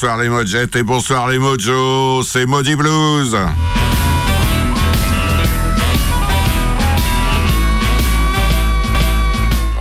bonsoir 0.00 0.16
les 0.16 0.30
Mojettes 0.30 0.76
et 0.76 0.82
bonsoir 0.82 1.28
les 1.28 1.38
Mojos, 1.38 2.22
c'est 2.22 2.46
Maudit 2.46 2.74
Blues. 2.74 3.36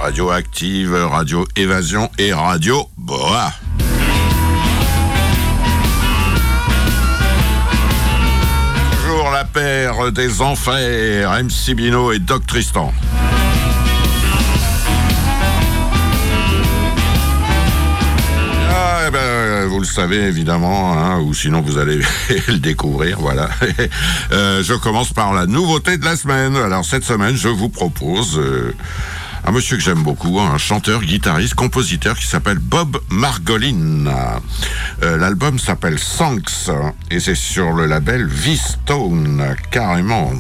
Radio 0.02 0.30
Active, 0.32 0.94
Radio 0.94 1.48
Évasion 1.56 2.10
et 2.18 2.34
Radio 2.34 2.90
Boa. 2.98 3.54
Toujours 8.92 9.32
la 9.32 9.46
paire 9.46 10.12
des 10.12 10.42
enfers, 10.42 11.32
MC 11.32 11.76
Bino 11.76 12.12
et 12.12 12.20
Doc 12.20 12.46
Tristan. 12.46 12.92
Eh 19.10 19.12
ben, 19.12 19.66
vous 19.66 19.80
le 19.80 19.86
savez 19.86 20.18
évidemment, 20.18 20.94
hein, 20.94 21.20
ou 21.22 21.34
sinon 21.34 21.62
vous 21.62 21.80
allez 21.80 22.00
le 22.48 22.60
découvrir, 22.60 23.20
voilà. 23.20 23.50
Euh, 24.32 24.62
je 24.64 24.74
commence 24.76 25.12
par 25.12 25.34
la 25.34 25.48
nouveauté 25.48 25.98
de 25.98 26.06
la 26.06 26.16
semaine. 26.16 26.56
Alors 26.56 26.86
cette 26.86 27.04
semaine, 27.04 27.36
je 27.36 27.48
vous 27.48 27.70
propose 27.70 28.38
euh, 28.38 28.76
un 29.46 29.52
monsieur 29.52 29.78
que 29.78 29.82
j'aime 29.82 30.04
beaucoup, 30.04 30.40
un 30.40 30.58
chanteur, 30.60 31.02
guitariste, 31.02 31.56
compositeur 31.56 32.18
qui 32.18 32.28
s'appelle 32.28 32.60
Bob 32.60 33.00
Margolin. 33.10 34.06
Euh, 35.02 35.18
L'album 35.18 35.58
s'appelle 35.58 35.98
Sanks 35.98 36.70
et 37.10 37.20
c'est 37.20 37.36
sur 37.36 37.72
le 37.72 37.88
label 37.88 38.28
V-Stone, 38.28 39.56
carrément. 39.72 40.32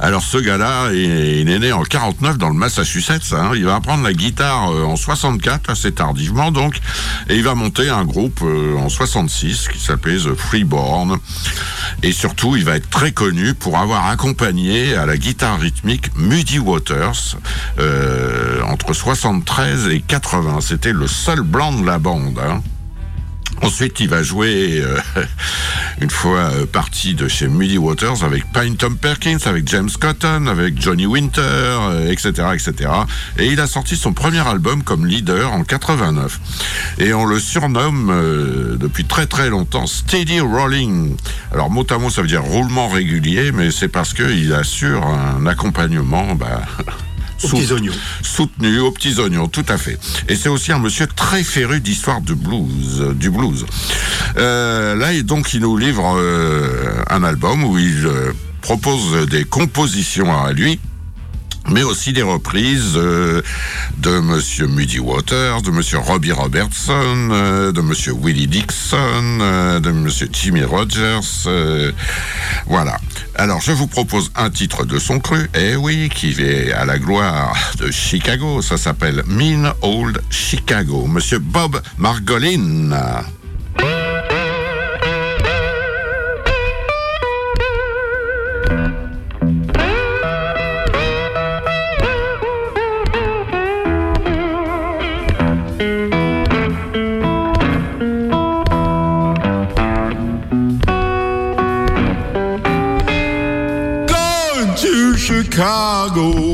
Alors 0.00 0.22
ce 0.22 0.38
gars-là, 0.38 0.92
il 0.92 1.48
est 1.50 1.58
né 1.58 1.72
en 1.72 1.82
49 1.82 2.38
dans 2.38 2.48
le 2.48 2.54
Massachusetts. 2.54 3.32
hein. 3.32 3.52
Il 3.54 3.64
va 3.64 3.76
apprendre 3.76 4.02
la 4.04 4.12
guitare 4.12 4.72
euh, 4.72 4.84
en 4.84 4.96
64, 4.96 5.70
assez 5.70 5.92
tardivement 5.92 6.50
donc, 6.50 6.76
et 7.28 7.36
il 7.36 7.42
va 7.44 7.54
monter 7.54 7.88
un 7.88 8.04
groupe 8.04 8.40
euh, 8.42 8.76
en 8.76 8.88
66 8.88 9.68
qui 9.72 9.78
s'appelait 9.78 10.16
The 10.18 10.34
Freeborn. 10.34 11.18
Et 12.02 12.12
surtout, 12.12 12.56
il 12.56 12.64
va 12.64 12.76
être 12.76 12.90
très 12.90 13.12
connu 13.12 13.54
pour 13.54 13.78
avoir 13.78 14.06
accompagné 14.06 14.94
à 14.96 15.06
la 15.06 15.16
guitare 15.16 15.58
rythmique 15.60 16.10
Muddy 16.16 16.58
Waters 16.58 17.36
euh, 17.78 18.60
entre 18.62 18.92
73 18.92 19.88
et 19.88 20.00
80. 20.00 20.60
C'était 20.60 20.92
le 20.92 21.06
seul 21.06 21.42
blanc 21.42 21.72
de 21.72 21.86
la 21.86 21.98
bande. 21.98 22.38
hein. 22.38 22.62
Ensuite, 23.62 24.00
il 24.00 24.08
va 24.08 24.24
jouer 24.24 24.82
euh, 24.82 24.98
une 26.00 26.10
fois 26.10 26.50
euh, 26.52 26.66
parti 26.66 27.14
de 27.14 27.28
chez 27.28 27.46
Muddy 27.46 27.78
Waters 27.78 28.24
avec 28.24 28.44
Pine 28.52 28.76
Tom 28.76 28.96
Perkins, 28.96 29.38
avec 29.44 29.68
James 29.68 29.88
Cotton, 30.00 30.48
avec 30.48 30.82
Johnny 30.82 31.06
Winter, 31.06 31.40
euh, 31.40 32.10
etc., 32.10 32.48
etc. 32.54 32.90
Et 33.38 33.46
il 33.46 33.60
a 33.60 33.68
sorti 33.68 33.96
son 33.96 34.12
premier 34.12 34.46
album 34.46 34.82
comme 34.82 35.06
leader 35.06 35.52
en 35.52 35.62
89. 35.62 36.40
Et 36.98 37.14
on 37.14 37.24
le 37.24 37.38
surnomme 37.38 38.76
depuis 38.80 39.04
très 39.04 39.26
très 39.26 39.48
longtemps 39.48 39.86
Steady 39.86 40.40
Rolling. 40.40 41.16
Alors 41.52 41.70
mot 41.70 41.86
à 41.88 41.98
mot, 41.98 42.10
ça 42.10 42.22
veut 42.22 42.28
dire 42.28 42.42
roulement 42.42 42.88
régulier, 42.88 43.52
mais 43.52 43.70
c'est 43.70 43.88
parce 43.88 44.12
qu'il 44.12 44.52
assure 44.54 45.06
un 45.06 45.46
accompagnement. 45.46 46.34
Bah, 46.34 46.62
Aux 47.42 47.48
petits 47.48 47.72
oignons. 47.72 47.92
Soutenu 48.22 48.78
aux 48.80 48.90
petits 48.90 49.18
oignons, 49.18 49.48
tout 49.48 49.64
à 49.68 49.78
fait. 49.78 49.98
Et 50.28 50.36
c'est 50.36 50.48
aussi 50.48 50.72
un 50.72 50.78
monsieur 50.78 51.06
très 51.06 51.42
féru 51.42 51.80
d'histoire 51.80 52.20
de 52.20 52.34
blues, 52.34 53.00
euh, 53.00 53.14
du 53.14 53.30
blues. 53.30 53.66
Euh, 54.36 54.94
là, 54.94 55.12
et 55.12 55.22
donc, 55.22 55.54
il 55.54 55.60
nous 55.60 55.76
livre 55.76 56.14
euh, 56.16 57.02
un 57.10 57.24
album 57.24 57.64
où 57.64 57.78
il 57.78 58.08
propose 58.60 59.26
des 59.28 59.44
compositions 59.44 60.36
à 60.44 60.52
lui 60.52 60.78
mais 61.70 61.82
aussi 61.82 62.12
des 62.12 62.22
reprises 62.22 62.94
euh, 62.96 63.42
de 63.98 64.18
Monsieur 64.20 64.66
Muddy 64.66 64.98
Waters, 64.98 65.62
de 65.62 65.70
Monsieur 65.70 65.98
Robbie 65.98 66.32
Robertson, 66.32 67.28
euh, 67.30 67.72
de 67.72 67.80
Monsieur 67.80 68.12
Willie 68.12 68.46
Dixon, 68.46 69.38
euh, 69.40 69.80
de 69.80 69.90
Monsieur 69.90 70.28
Jimmy 70.32 70.64
Rogers. 70.64 71.48
voilà. 72.66 72.98
Alors, 73.34 73.60
je 73.60 73.72
vous 73.72 73.86
propose 73.86 74.30
un 74.36 74.50
titre 74.50 74.84
de 74.84 74.98
son 74.98 75.18
cru, 75.18 75.48
eh 75.54 75.76
oui, 75.76 76.10
qui 76.14 76.32
est 76.40 76.72
à 76.72 76.84
la 76.84 76.98
gloire 76.98 77.56
de 77.78 77.90
Chicago. 77.90 78.60
Ça 78.60 78.76
s'appelle 78.76 79.22
Mean 79.26 79.72
Old 79.82 80.20
Chicago. 80.30 81.06
Monsieur 81.06 81.38
Bob 81.38 81.80
Margolin. 81.96 83.22
Chicago, 106.02 106.51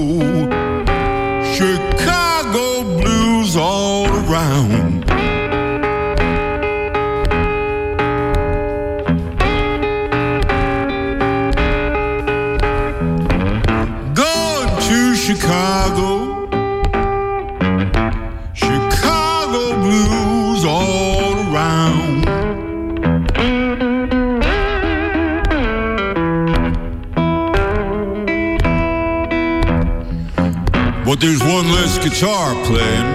guitar 32.21 32.53
playing. 32.65 33.11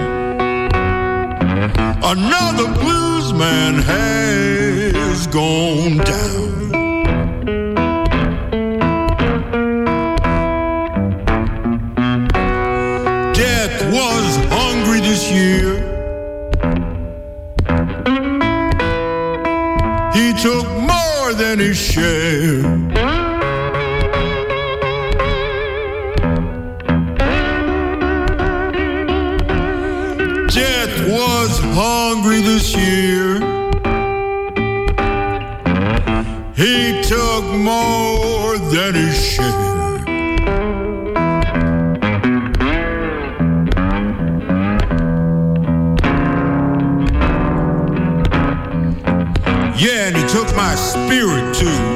Another 2.02 2.72
blues 2.80 3.34
man 3.34 3.74
has 3.82 5.26
gone 5.26 5.98
down. 5.98 6.70
Death 13.34 13.92
was 13.92 14.36
hungry 14.48 15.00
this 15.00 15.30
year. 15.30 15.74
He 20.14 20.32
took 20.42 20.66
more 20.78 21.34
than 21.34 21.58
his 21.58 21.76
share. 21.76 23.13
Took 37.08 37.44
more 37.44 38.56
than 38.56 38.94
his 38.94 39.22
share. 39.22 39.44
Yeah, 49.76 50.06
and 50.06 50.16
he 50.16 50.26
took 50.28 50.56
my 50.56 50.74
spirit 50.76 51.54
too. 51.54 51.93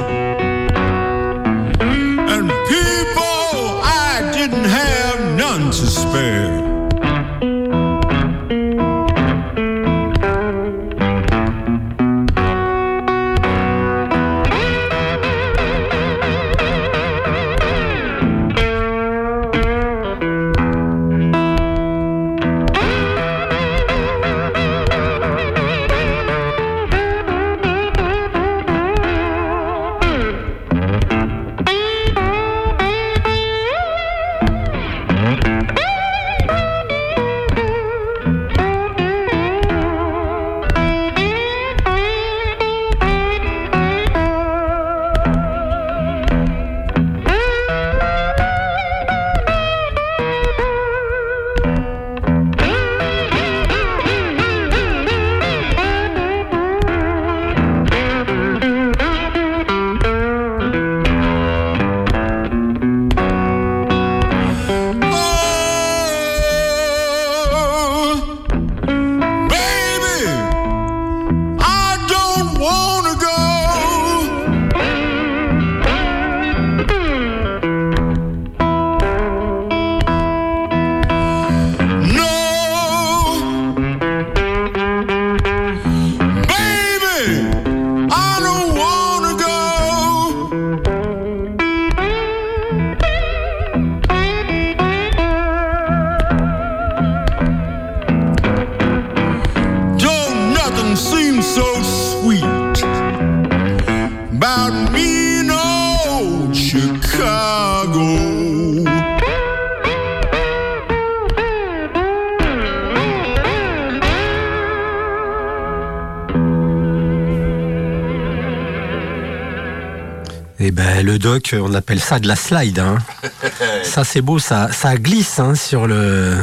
On 121.69 121.73
appelle 121.75 121.99
ça 121.99 122.19
de 122.19 122.27
la 122.27 122.35
slide. 122.35 122.79
Hein. 122.79 122.97
ça, 123.83 124.03
c'est 124.03 124.21
beau, 124.21 124.39
ça, 124.39 124.71
ça 124.71 124.95
glisse 124.97 125.39
hein, 125.39 125.55
sur 125.55 125.87
le, 125.87 126.35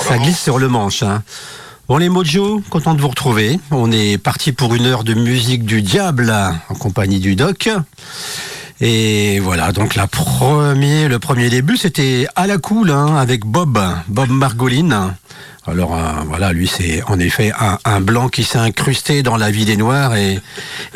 ça 0.00 0.18
glisse 0.18 0.40
sur 0.40 0.58
le 0.58 0.68
manche. 0.68 1.02
Hein. 1.02 1.22
Bon, 1.88 1.98
les 1.98 2.08
Mojo, 2.08 2.62
content 2.70 2.94
de 2.94 3.00
vous 3.00 3.08
retrouver. 3.08 3.60
On 3.70 3.92
est 3.92 4.16
parti 4.16 4.52
pour 4.52 4.74
une 4.74 4.86
heure 4.86 5.04
de 5.04 5.14
musique 5.14 5.64
du 5.64 5.82
diable 5.82 6.32
en 6.68 6.74
compagnie 6.74 7.20
du 7.20 7.36
doc. 7.36 7.68
Et 8.80 9.38
voilà, 9.40 9.72
donc 9.72 9.94
la 9.94 10.06
premier, 10.06 11.06
le 11.06 11.18
premier 11.18 11.50
début, 11.50 11.76
c'était 11.76 12.26
à 12.34 12.46
la 12.46 12.58
cool 12.58 12.90
hein, 12.90 13.16
avec 13.16 13.44
Bob, 13.44 13.78
Bob 14.08 14.30
Margoline. 14.30 15.14
Alors 15.64 15.94
euh, 15.96 16.00
voilà, 16.26 16.52
lui 16.52 16.66
c'est 16.66 17.04
en 17.04 17.20
effet 17.20 17.52
un, 17.56 17.78
un 17.84 18.00
blanc 18.00 18.28
qui 18.28 18.42
s'est 18.42 18.58
incrusté 18.58 19.22
dans 19.22 19.36
la 19.36 19.52
vie 19.52 19.64
des 19.64 19.76
Noirs 19.76 20.16
et, 20.16 20.40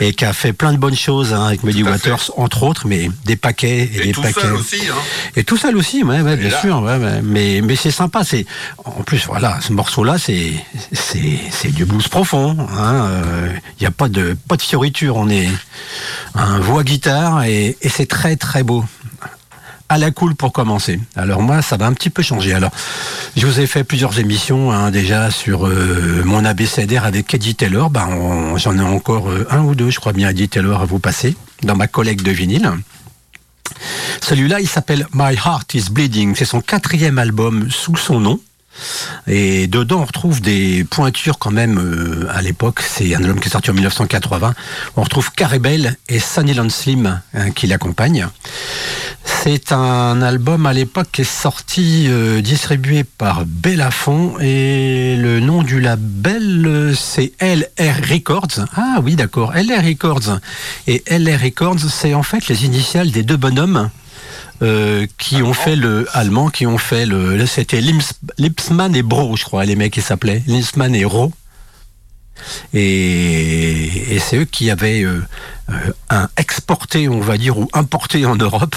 et 0.01 0.13
qui 0.13 0.25
a 0.25 0.33
fait 0.33 0.53
plein 0.53 0.73
de 0.73 0.77
bonnes 0.79 0.97
choses 0.97 1.33
hein, 1.33 1.45
avec 1.47 1.63
Muddy 1.63 1.85
Waters 1.85 2.33
entre 2.37 2.65
autres, 2.65 2.89
mais 2.89 3.09
des 3.25 3.37
paquets 3.37 3.85
et, 3.85 3.97
Et 3.99 4.05
des 4.07 4.13
tout 4.13 4.23
paquets. 4.23 4.41
seul 4.41 4.55
aussi, 4.55 4.81
hein. 4.91 4.95
Et 5.37 5.45
tout 5.45 5.57
seul 5.57 5.77
aussi, 5.77 6.03
ouais, 6.03 6.21
ouais, 6.21 6.37
bien 6.37 6.49
là. 6.51 6.61
sûr, 6.61 6.83
ouais, 6.83 6.97
ouais. 6.97 7.21
mais 7.23 7.61
mais 7.63 7.77
c'est 7.77 7.93
sympa. 7.93 8.25
C'est 8.25 8.45
en 8.85 9.03
plus 9.05 9.25
voilà, 9.27 9.61
ce 9.61 9.73
morceau-là, 9.73 10.19
c'est 10.19 10.53
c'est 10.93 11.39
c'est 11.53 11.73
du 11.73 11.85
blues 11.85 12.09
profond. 12.09 12.57
Il 12.59 12.77
hein, 12.77 13.07
euh, 13.09 13.53
y 13.81 13.87
a 13.87 13.93
pas 13.93 14.09
de 14.09 14.37
pas 14.49 14.57
de 14.57 14.63
fioriture. 14.63 15.15
On 15.15 15.29
est 15.29 15.49
un 16.35 16.59
voix 16.59 16.83
guitare 16.83 17.45
et, 17.45 17.77
et 17.83 17.89
c'est 17.89 18.07
très 18.07 18.35
très 18.35 18.65
beau. 18.65 18.85
À 19.89 19.99
la 19.99 20.11
cool 20.11 20.35
pour 20.35 20.53
commencer. 20.53 20.99
Alors 21.15 21.43
moi, 21.43 21.63
ça 21.63 21.77
va 21.77 21.87
un 21.87 21.93
petit 21.93 22.11
peu 22.11 22.23
changer. 22.23 22.53
Alors, 22.53 22.73
je 23.37 23.47
vous 23.47 23.61
ai 23.61 23.67
fait 23.69 23.85
plusieurs 23.85 24.19
émissions 24.19 24.73
hein, 24.73 24.91
déjà 24.91 25.31
sur 25.31 25.67
euh, 25.67 26.23
mon 26.25 26.45
abécédaire 26.45 27.05
avec 27.05 27.33
Eddie 27.33 27.55
Taylor. 27.55 27.89
Ben, 27.91 28.57
j'en 28.57 28.77
ai 28.77 28.83
encore 28.83 29.29
euh, 29.29 29.47
un 29.49 29.61
ou 29.63 29.77
deux, 29.77 29.91
je 29.91 30.01
crois 30.01 30.13
bien, 30.13 30.31
Eddie 30.31 30.49
Taylor 30.49 30.81
à 30.81 30.87
vous 30.87 30.99
passer 30.99 31.37
dans 31.63 31.77
ma 31.77 31.87
collecte 31.87 32.25
de 32.25 32.33
vinyle. 32.33 32.73
Celui-là, 34.23 34.61
il 34.61 34.69
s'appelle 34.69 35.07
My 35.13 35.35
Heart 35.35 35.75
is 35.75 35.91
Bleeding. 35.91 36.35
C'est 36.35 36.45
son 36.45 36.61
quatrième 36.61 37.19
album 37.19 37.71
sous 37.71 37.97
son 37.97 38.19
nom. 38.19 38.41
Et 39.27 39.67
dedans, 39.67 40.01
on 40.01 40.05
retrouve 40.05 40.41
des 40.41 40.85
pointures 40.85 41.39
quand 41.39 41.51
même 41.51 41.79
euh, 41.79 42.29
à 42.31 42.43
l'époque. 42.43 42.81
C'est 42.81 43.15
un 43.15 43.23
album 43.23 43.41
qui 43.41 43.49
est 43.49 43.53
sorti 43.53 43.71
en 43.71 43.75
1980. 43.75 44.55
On 44.97 45.03
retrouve 45.03 45.33
Caribel 45.33 45.97
et 46.09 46.19
Sunny 46.19 46.55
Land 46.55 46.71
Slim 46.71 47.21
hein, 47.35 47.51
qui 47.51 47.67
l'accompagnent. 47.67 48.29
C'est 49.43 49.71
un 49.71 50.23
album 50.23 50.67
à 50.67 50.73
l'époque 50.73 51.09
qui 51.13 51.21
est 51.21 51.25
sorti, 51.25 52.07
euh, 52.09 52.41
distribué 52.41 53.05
par 53.05 53.45
Bellafont 53.47 54.39
et 54.41 55.17
le 55.17 55.41
nom 55.41 55.63
du 55.63 55.81
label 55.81 56.67
euh, 56.67 56.95
c'est 56.95 57.33
LR 57.41 57.97
Records. 58.11 58.65
Ah 58.75 59.01
oui 59.03 59.15
d'accord, 59.15 59.53
LR 59.53 59.85
Records. 59.85 60.41
Et 60.87 61.05
LR 61.09 61.41
Records 61.41 61.79
c'est 61.91 62.15
en 62.15 62.23
fait 62.23 62.49
les 62.49 62.65
initiales 62.65 63.11
des 63.11 63.23
deux 63.23 63.37
bonhommes 63.37 63.91
euh, 64.63 65.07
qui 65.19 65.43
ont 65.43 65.53
fait 65.53 65.77
le 65.77 66.09
allemand, 66.13 66.49
qui 66.49 66.67
ont 66.67 66.79
fait 66.79 67.05
le. 67.05 67.45
C'était 67.47 67.83
Lipsman 68.39 68.97
et 68.97 69.03
Bro, 69.03 69.37
je 69.37 69.45
crois, 69.45 69.65
les 69.65 69.77
mecs 69.77 69.93
qui 69.93 70.03
s'appelaient 70.03 70.43
Lipsman 70.47 70.95
et 70.95 71.05
Ro. 71.05 71.33
Et, 72.75 74.19
c'est 74.21 74.39
eux 74.39 74.45
qui 74.45 74.71
avaient 74.71 75.03
euh, 75.03 75.23
euh, 75.71 75.93
un 76.11 76.29
exporté, 76.37 77.09
on 77.09 77.21
va 77.21 77.39
dire, 77.39 77.59
ou 77.59 77.69
importé 77.73 78.27
en 78.27 78.37
Europe, 78.37 78.77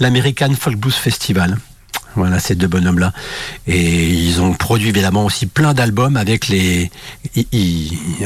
l'American 0.00 0.52
Folk 0.58 0.76
Blues 0.76 0.94
Festival. 0.94 1.58
Voilà, 2.16 2.40
ces 2.40 2.56
deux 2.56 2.66
bonhommes-là. 2.66 3.12
Et 3.68 4.08
ils 4.08 4.40
ont 4.40 4.54
produit 4.54 4.88
évidemment 4.88 5.24
aussi 5.24 5.46
plein 5.46 5.74
d'albums 5.74 6.16
avec 6.16 6.48
les, 6.48 6.90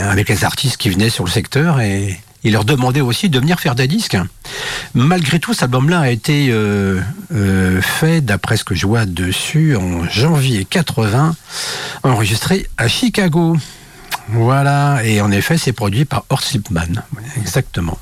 avec 0.01 0.29
les 0.29 0.45
artistes 0.45 0.79
qui 0.79 0.89
venaient 0.89 1.11
sur 1.11 1.25
le 1.25 1.31
secteur 1.31 1.81
et 1.81 2.19
ils 2.45 2.53
leur 2.53 2.65
demandaient 2.65 3.01
aussi 3.01 3.31
de 3.31 3.39
venir 3.41 3.59
faire 3.59 3.75
des 3.75 3.89
disques. 3.89 4.19
Malgré 4.93 5.41
tout, 5.41 5.55
cet 5.55 5.65
album-là 5.65 6.01
a 6.01 6.11
été 6.11 6.49
euh, 6.51 7.01
fait, 7.81 8.21
d'après 8.21 8.59
ce 8.59 8.65
que 8.65 8.75
je 8.75 8.87
vois 8.87 9.07
dessus, 9.07 9.77
en 9.77 10.07
janvier 10.09 10.67
80, 10.67 11.35
enregistré 12.03 12.67
à 12.77 12.87
Chicago. 12.87 13.57
Voilà, 14.29 15.05
et 15.05 15.21
en 15.21 15.31
effet, 15.31 15.59
c'est 15.59 15.73
produit 15.73 16.05
par 16.05 16.25
Horst. 16.31 16.57
Exactement. 17.37 17.99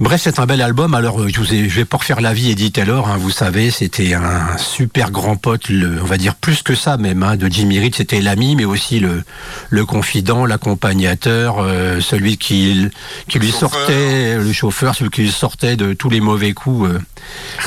Bref, 0.00 0.22
c'est 0.24 0.38
un 0.38 0.46
bel 0.46 0.62
album. 0.62 0.94
Alors, 0.94 1.20
euh, 1.20 1.28
je, 1.28 1.38
vous 1.38 1.52
ai, 1.52 1.68
je 1.68 1.76
vais 1.76 1.84
pas 1.84 1.98
refaire 1.98 2.22
la 2.22 2.32
vie 2.32 2.50
Eddie 2.50 2.72
Taylor. 2.72 3.06
hein, 3.06 3.18
vous 3.18 3.30
savez, 3.30 3.70
c'était 3.70 4.14
un 4.14 4.56
super 4.56 5.10
grand 5.10 5.36
pote, 5.36 5.68
le, 5.68 6.00
on 6.00 6.06
va 6.06 6.16
dire 6.16 6.36
plus 6.36 6.62
que 6.62 6.74
ça 6.74 6.96
même, 6.96 7.22
hein, 7.22 7.36
de 7.36 7.48
Jimmy 7.48 7.78
Reed. 7.78 7.94
C'était 7.94 8.22
l'ami, 8.22 8.56
mais 8.56 8.64
aussi 8.64 8.98
le, 8.98 9.22
le 9.68 9.84
confident, 9.84 10.46
l'accompagnateur, 10.46 11.56
euh, 11.58 12.00
celui 12.00 12.38
qui, 12.38 12.88
qui 13.28 13.38
lui 13.38 13.50
chauffeur. 13.50 13.70
sortait, 13.72 14.36
le 14.38 14.52
chauffeur, 14.54 14.94
celui 14.94 15.10
qui 15.10 15.20
lui 15.20 15.30
sortait 15.30 15.76
de 15.76 15.92
tous 15.92 16.08
les 16.08 16.20
mauvais 16.20 16.54
coups. 16.54 16.88
euh, 16.88 16.98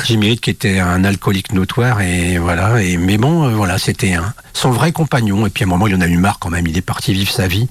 Jimmy 0.04 0.30
Reed, 0.30 0.40
qui 0.40 0.50
était 0.50 0.80
un 0.80 1.04
alcoolique 1.04 1.52
notoire, 1.52 2.00
et 2.00 2.38
voilà. 2.38 2.82
Et 2.82 2.96
mais 2.96 3.16
bon, 3.16 3.44
euh, 3.46 3.50
voilà, 3.54 3.78
c'était 3.78 4.14
un, 4.14 4.34
son 4.54 4.70
vrai 4.72 4.90
compagnon. 4.90 5.46
Et 5.46 5.50
puis 5.50 5.62
à 5.62 5.68
un 5.68 5.70
moment, 5.70 5.86
il 5.86 5.94
en 5.94 6.00
a 6.00 6.08
eu 6.08 6.16
marre 6.16 6.40
quand 6.40 6.50
même. 6.50 6.66
Il 6.66 6.76
est 6.76 6.82
parti 6.82 7.12
vivre 7.14 7.30
sa 7.30 7.46
vie 7.46 7.68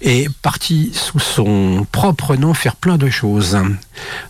et 0.00 0.28
parti 0.42 0.92
sous 0.94 1.18
son 1.18 1.84
propre 1.90 2.36
nom 2.36 2.54
faire 2.54 2.76
plein 2.76 2.96
de 2.96 3.10
choses. 3.10 3.58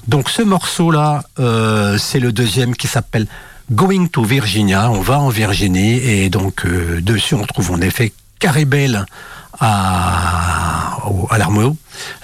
Donc 0.09 0.29
ce 0.29 0.43
morceau-là, 0.43 1.25
euh, 1.39 1.99
c'est 1.99 2.21
le 2.21 2.33
deuxième 2.33 2.75
qui 2.77 2.87
s'appelle 2.87 3.27
Going 3.71 4.09
to 4.09 4.25
Virginia. 4.25 4.91
On 4.91 5.01
va 5.01 5.21
en 5.21 5.29
Virginie 5.29 5.99
et 5.99 6.31
donc 6.31 6.65
euh, 6.67 7.01
dessus 7.01 7.35
on 7.35 7.45
trouve 7.45 7.71
en 7.71 7.81
effet 7.81 8.13
Caribel 8.39 9.05
à, 9.61 10.97
à 11.31 11.39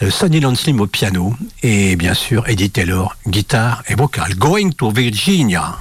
euh, 0.02 0.10
Sonny 0.10 0.40
Lanslim 0.40 0.80
au 0.80 0.86
piano 0.86 1.34
et 1.62 1.96
bien 1.96 2.14
sûr 2.14 2.48
Eddie 2.48 2.70
Taylor, 2.70 3.14
guitare 3.26 3.82
et 3.88 3.94
vocal. 3.94 4.34
Going 4.34 4.70
to 4.70 4.90
Virginia. 4.90 5.76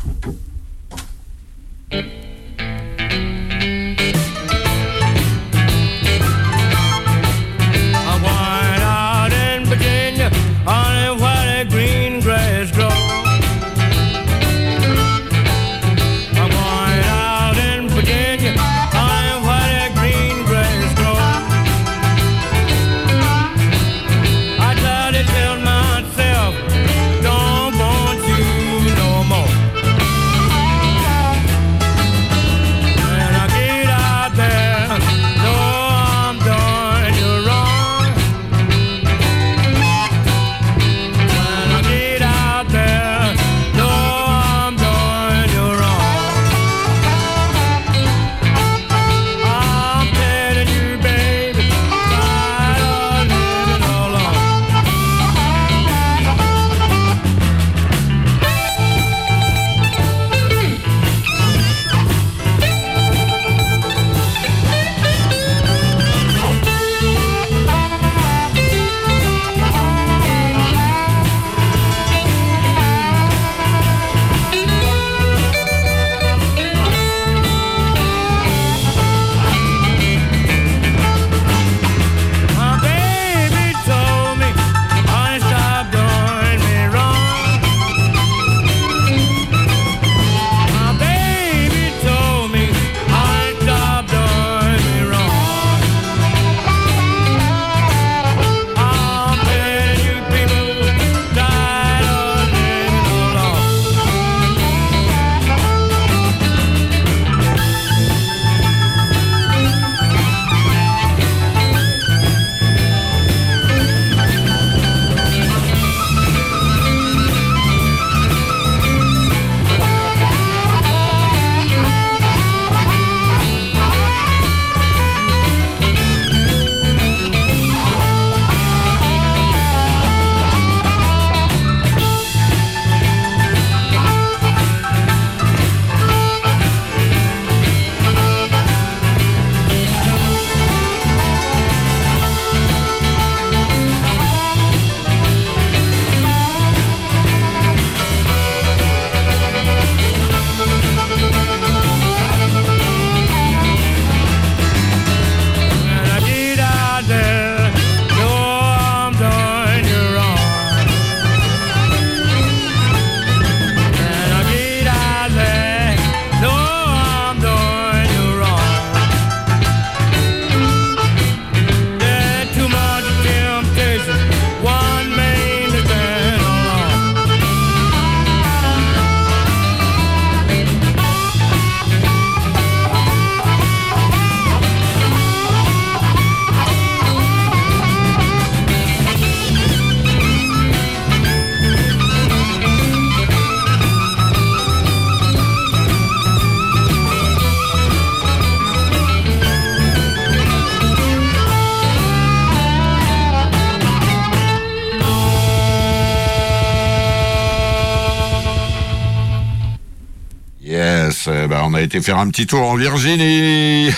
Été 211.86 212.02
faire 212.02 212.18
un 212.18 212.30
petit 212.30 212.48
tour 212.48 212.62
en 212.64 212.76
Virginie, 212.76 213.92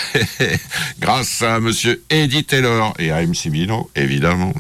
grâce 1.00 1.42
à 1.42 1.60
Monsieur 1.60 2.04
Eddie 2.10 2.44
Taylor 2.44 2.94
et 3.00 3.12
à 3.12 3.26
MC 3.26 3.50
Bino, 3.50 3.90
évidemment. 3.96 4.54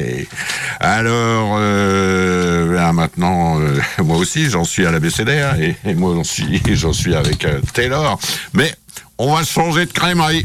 Alors, 0.80 1.56
euh, 1.58 2.92
maintenant, 2.92 3.60
euh, 3.60 3.78
moi 4.04 4.16
aussi, 4.16 4.50
j'en 4.50 4.64
suis 4.64 4.86
à 4.86 4.90
la 4.90 4.98
BCDR 4.98 5.54
et, 5.60 5.76
et 5.84 5.94
moi, 5.94 6.16
suis, 6.24 6.60
j'en 6.74 6.92
suis 6.92 7.14
avec 7.14 7.44
euh, 7.44 7.60
Taylor. 7.72 8.18
Mais 8.54 8.74
on 9.18 9.34
va 9.34 9.44
changer 9.44 9.86
de 9.86 9.92
crèmerie. 9.92 10.44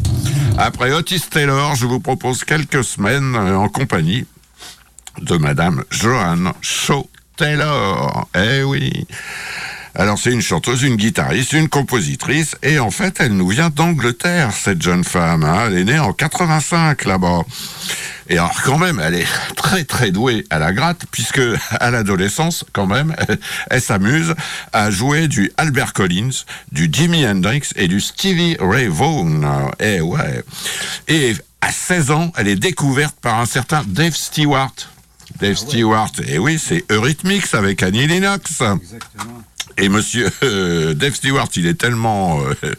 Après 0.57 0.93
Otis 0.93 1.21
Taylor, 1.31 1.75
je 1.75 1.87
vous 1.87 1.99
propose 1.99 2.43
quelques 2.43 2.83
semaines 2.83 3.35
en 3.35 3.69
compagnie 3.69 4.25
de 5.19 5.35
Madame 5.37 5.83
Joanne 5.89 6.53
Shaw 6.61 7.09
Taylor. 7.37 8.27
Eh 8.35 8.61
oui. 8.61 9.07
Alors 9.95 10.17
c'est 10.17 10.31
une 10.31 10.41
chanteuse, 10.41 10.81
une 10.81 10.95
guitariste, 10.95 11.53
une 11.53 11.69
compositrice, 11.69 12.55
et 12.63 12.79
en 12.79 12.89
fait 12.89 13.17
elle 13.19 13.33
nous 13.33 13.47
vient 13.47 13.69
d'Angleterre, 13.69 14.51
cette 14.51 14.81
jeune 14.81 15.03
femme. 15.03 15.43
hein. 15.43 15.65
Elle 15.67 15.77
est 15.77 15.83
née 15.83 15.99
en 15.99 16.13
85 16.13 17.05
là-bas. 17.05 17.41
Et 18.29 18.37
alors 18.37 18.59
quand 18.63 18.79
même, 18.79 18.99
elle 19.03 19.13
est 19.15 19.27
très 19.55 19.83
très 19.83 20.09
douée 20.09 20.45
à 20.49 20.57
la 20.57 20.73
gratte, 20.73 21.03
puisque 21.11 21.41
à 21.71 21.91
l'adolescence, 21.91 22.65
quand 22.73 22.87
même, 22.87 23.15
elle 23.69 23.81
s'amuse 23.81 24.33
à 24.71 24.89
jouer 24.89 25.27
du 25.27 25.51
Albert 25.57 25.93
Collins, 25.93 26.31
du 26.71 26.89
Jimi 26.91 27.27
Hendrix 27.27 27.69
et 27.75 27.87
du 27.87 27.99
Stevie 28.01 28.57
Ray 28.59 28.87
Vaughan. 28.87 29.69
Eh 29.79 30.01
ouais. 30.01 30.43
Et 31.07 31.35
à 31.61 31.71
16 31.71 32.11
ans, 32.11 32.31
elle 32.37 32.47
est 32.47 32.55
découverte 32.55 33.15
par 33.21 33.39
un 33.39 33.45
certain 33.45 33.83
Dave 33.85 34.15
Stewart. 34.15 34.73
Dave 35.39 35.55
Stewart, 35.55 36.11
et 36.27 36.37
oui, 36.39 36.59
c'est 36.63 36.83
Eurythmics 36.91 37.53
avec 37.53 37.83
Annie 37.83 38.07
Lennox. 38.07 38.61
Et 39.77 39.89
monsieur 39.89 40.29
euh, 40.43 40.93
Dave 40.93 41.15
Stewart, 41.15 41.47
il 41.55 41.65
est 41.65 41.73
tellement 41.73 42.39
euh, 42.41 42.73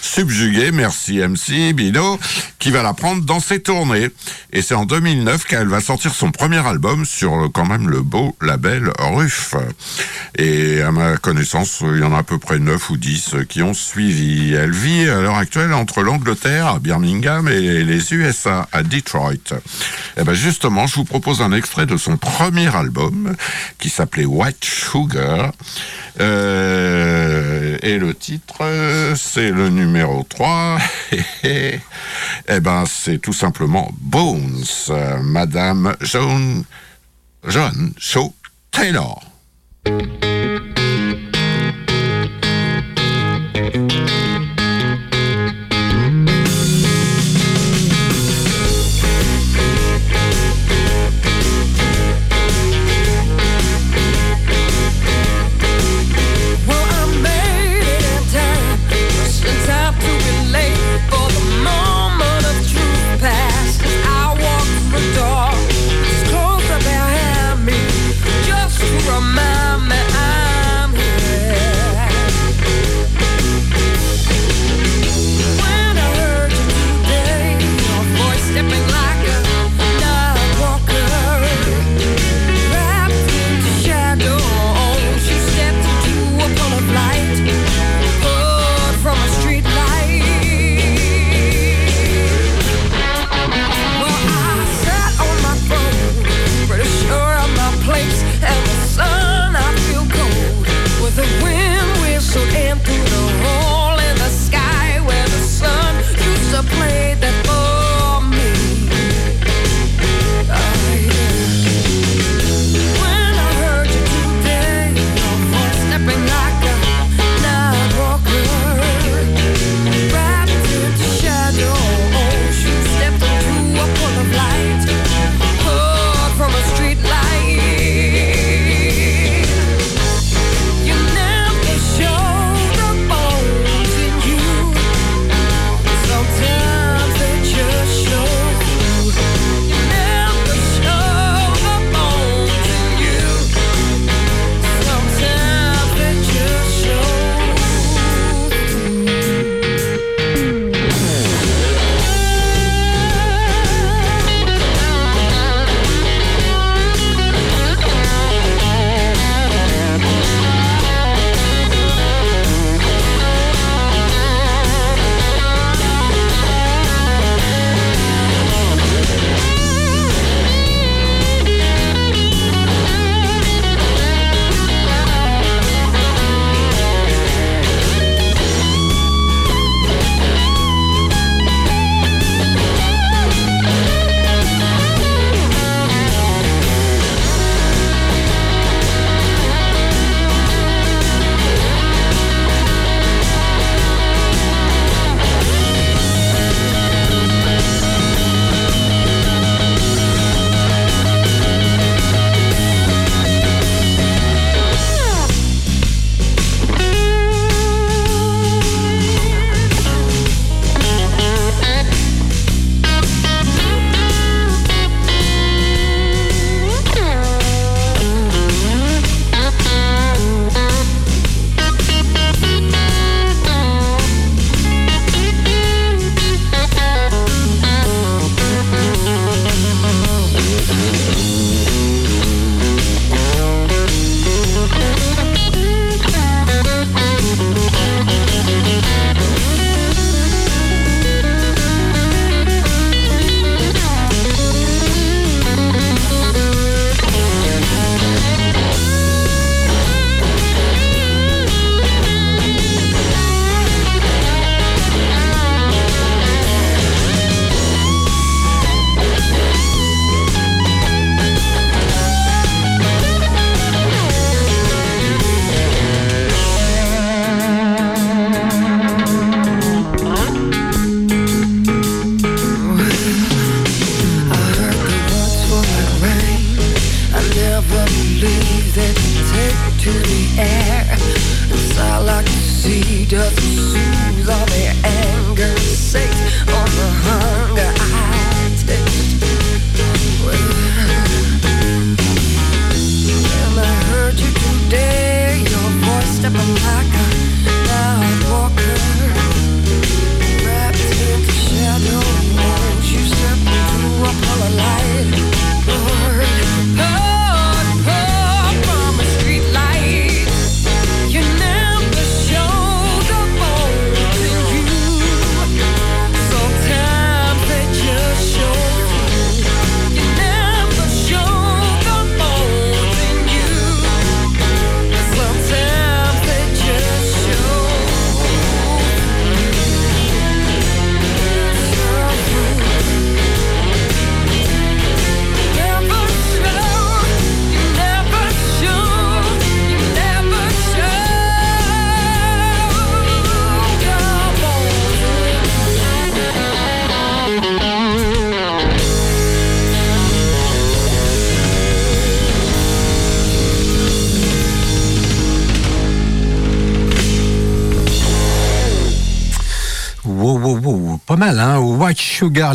subjugué. 0.00 0.72
merci 0.72 1.18
MC 1.18 1.74
Bino, 1.74 2.18
qui 2.58 2.70
va 2.70 2.82
la 2.82 2.94
prendre 2.94 3.22
dans 3.22 3.40
ses 3.40 3.60
tournées. 3.60 4.08
Et 4.52 4.62
c'est 4.62 4.74
en 4.74 4.86
2009 4.86 5.44
qu'elle 5.44 5.68
va 5.68 5.80
sortir 5.80 6.14
son 6.14 6.30
premier 6.30 6.66
album 6.66 7.04
sur 7.04 7.34
euh, 7.34 7.48
quand 7.52 7.66
même 7.66 7.90
le 7.90 8.00
beau 8.00 8.34
label 8.40 8.92
Ruff. 8.98 9.54
Et 10.38 10.80
à 10.80 10.90
ma 10.90 11.16
connaissance, 11.18 11.82
il 11.82 12.00
y 12.00 12.02
en 12.02 12.14
a 12.14 12.18
à 12.18 12.22
peu 12.22 12.38
près 12.38 12.58
9 12.58 12.90
ou 12.90 12.96
10 12.96 13.36
qui 13.48 13.62
ont 13.62 13.74
suivi. 13.74 14.54
Elle 14.54 14.72
vit 14.72 15.08
à 15.08 15.20
l'heure 15.20 15.36
actuelle 15.36 15.74
entre 15.74 16.02
l'Angleterre, 16.02 16.66
à 16.68 16.78
Birmingham, 16.78 17.48
et 17.48 17.84
les 17.84 18.14
USA, 18.14 18.68
à 18.72 18.82
Detroit. 18.82 19.32
Et 20.16 20.24
ben 20.24 20.34
justement, 20.34 20.86
je 20.86 20.94
vous 20.94 21.04
propose 21.04 21.42
un 21.42 21.52
extrait 21.52 21.86
de 21.86 21.96
son 21.96 22.16
premier 22.16 22.74
album 22.74 23.34
qui 23.78 23.90
s'appelait 23.90 24.24
White 24.24 24.64
Sugar. 24.64 25.52
Euh, 26.20 27.76
et 27.82 27.98
le 27.98 28.14
titre, 28.14 28.62
c'est 29.16 29.50
le 29.50 29.68
numéro 29.68 30.22
3. 30.22 30.78
et 31.44 31.80
ben, 32.60 32.84
c'est 32.86 33.18
tout 33.18 33.32
simplement 33.32 33.90
Bones, 34.00 34.64
euh, 34.90 35.18
Madame 35.22 35.96
Joan, 36.00 36.64
John 37.46 37.92
Shaw 37.98 38.34
Taylor. 38.70 39.20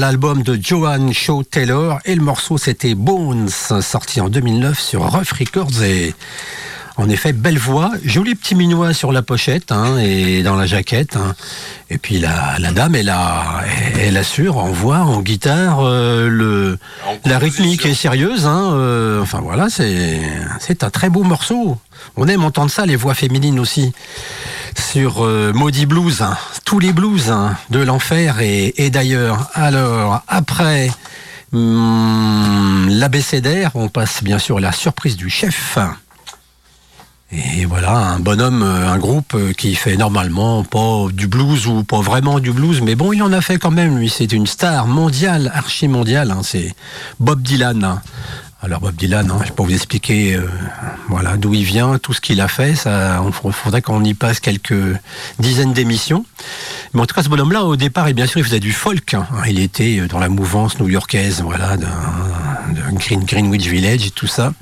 L'album 0.02 0.42
de 0.42 0.58
Joan 0.60 1.14
Shaw 1.14 1.44
Taylor, 1.44 2.00
et 2.06 2.16
le 2.16 2.24
morceau 2.24 2.58
c'était 2.58 2.96
Bones, 2.96 3.50
sorti 3.50 4.20
en 4.20 4.30
2009 4.30 4.80
sur 4.80 5.04
Rough 5.04 5.32
Records, 5.40 5.84
et 5.84 6.16
en 6.98 7.08
effet, 7.08 7.34
belle 7.34 7.60
voix, 7.60 7.92
joli 8.04 8.34
petit 8.34 8.56
minois 8.56 8.94
sur 8.94 9.12
la 9.12 9.22
pochette, 9.22 9.72
hein, 9.72 10.00
et 10.00 10.42
dans 10.42 10.56
la 10.56 10.66
jaquette, 10.66 11.18
hein. 11.18 11.36
et 11.92 12.00
puis 12.00 12.18
la, 12.18 12.58
la 12.58 12.72
dame, 12.72 12.96
elle, 12.96 13.10
a, 13.10 13.62
elle 14.00 14.18
assure 14.18 14.58
en 14.58 14.72
voix, 14.72 15.02
en 15.02 15.22
guitare, 15.22 15.82
euh, 15.82 16.28
le, 16.28 16.80
En 17.08 17.18
la 17.30 17.38
rythmique 17.38 17.86
est 17.86 17.94
sérieuse, 17.94 18.48
hein, 18.48 18.72
euh, 18.74 19.22
enfin 19.22 19.40
voilà, 19.40 19.70
c'est 19.70 20.20
c'est 20.60 20.84
un 20.84 20.90
très 20.90 21.10
beau 21.10 21.22
morceau. 21.22 21.78
On 22.18 22.28
aime 22.28 22.44
entendre 22.44 22.72
ça, 22.72 22.88
les 22.88 22.96
voix 22.96 23.14
féminines 23.14 23.60
aussi 23.60 23.94
sur 24.76 25.24
euh, 25.24 25.54
Maudit 25.54 25.86
Blues. 25.86 26.24
Les 26.80 26.94
blues 26.94 27.30
hein, 27.30 27.56
de 27.70 27.80
l'enfer 27.80 28.40
et, 28.42 28.90
d'ailleurs. 28.90 29.50
Alors, 29.54 30.22
après 30.28 30.92
hum, 31.54 32.90
on 33.74 33.88
passe 33.90 34.24
bien 34.24 34.40
sûr 34.40 34.58
à 34.58 34.62
la 34.62 34.72
surprise 34.72 35.18
du 35.18 35.30
chef. 35.30 35.78
Et 37.34 37.66
voilà, 37.66 37.96
un 37.96 38.20
bonhomme, 38.20 38.62
euh, 38.62 38.92
un 38.92 38.98
groupe 38.98 39.36
euh, 39.36 39.54
qui 39.54 39.76
fait 39.76 39.96
normalement 39.96 40.66
pas 40.66 41.06
du 41.14 41.28
blues 41.28 41.66
ou 41.66 41.84
pas 41.86 42.02
vraiment 42.02 42.42
du 42.42 42.52
blues, 42.52 42.82
mais 42.82 42.96
bon, 42.96 43.14
il 43.14 43.24
en 43.24 43.32
a 43.32 43.40
fait 43.40 43.58
quand 43.58 43.72
même, 43.72 43.98
lui. 43.98 44.10
C'est 44.10 44.34
une 44.34 44.48
star 44.48 44.86
mondiale, 44.86 45.50
archi 45.54 45.88
mondiale. 45.88 46.32
hein, 46.32 46.42
c'est 46.44 46.76
Bob 47.22 47.42
Dylan. 47.42 48.02
Alors 48.64 48.80
Bob 48.80 48.96
Dylan, 48.96 49.32
hein, 49.32 49.40
je 49.44 49.52
pas 49.52 49.64
vous 49.64 49.74
expliquer, 49.74 50.36
euh, 50.36 50.48
voilà, 51.10 51.36
d'où 51.36 51.52
il 51.56 51.64
vient, 51.64 51.98
tout 51.98 52.14
ce 52.14 52.22
qu'il 52.22 52.40
a 52.42 52.48
fait. 52.48 52.76
Ça, 52.76 53.20
faudrait 53.52 53.82
qu'on 53.82 54.04
y 54.04 54.14
passe 54.14 54.40
quelques 54.40 55.00
dizaines 55.40 55.74
d'émissions. 55.74 56.26
Mais 56.94 57.02
en 57.02 57.08
tout 57.08 57.16
cas, 57.16 57.24
ce 57.24 57.30
bonhomme-là, 57.30 57.64
au 57.64 57.76
départ, 57.76 58.08
et 58.08 58.14
bien 58.14 58.28
sûr, 58.28 58.40
il 58.40 58.44
faisait 58.44 58.60
du 58.60 58.72
folk. 58.72 59.16
hein. 59.16 59.26
Il 59.48 59.60
était 59.60 60.00
euh, 60.00 60.08
dans 60.08 60.20
la 60.20 60.30
mouvance 60.30 60.80
new-yorkaise, 60.80 61.42
voilà, 61.42 61.76
de 62.74 62.98
Green, 62.98 63.24
Greenwich 63.24 63.66
Village 63.68 64.06
et 64.06 64.12
tout 64.12 64.28
ça. 64.28 64.54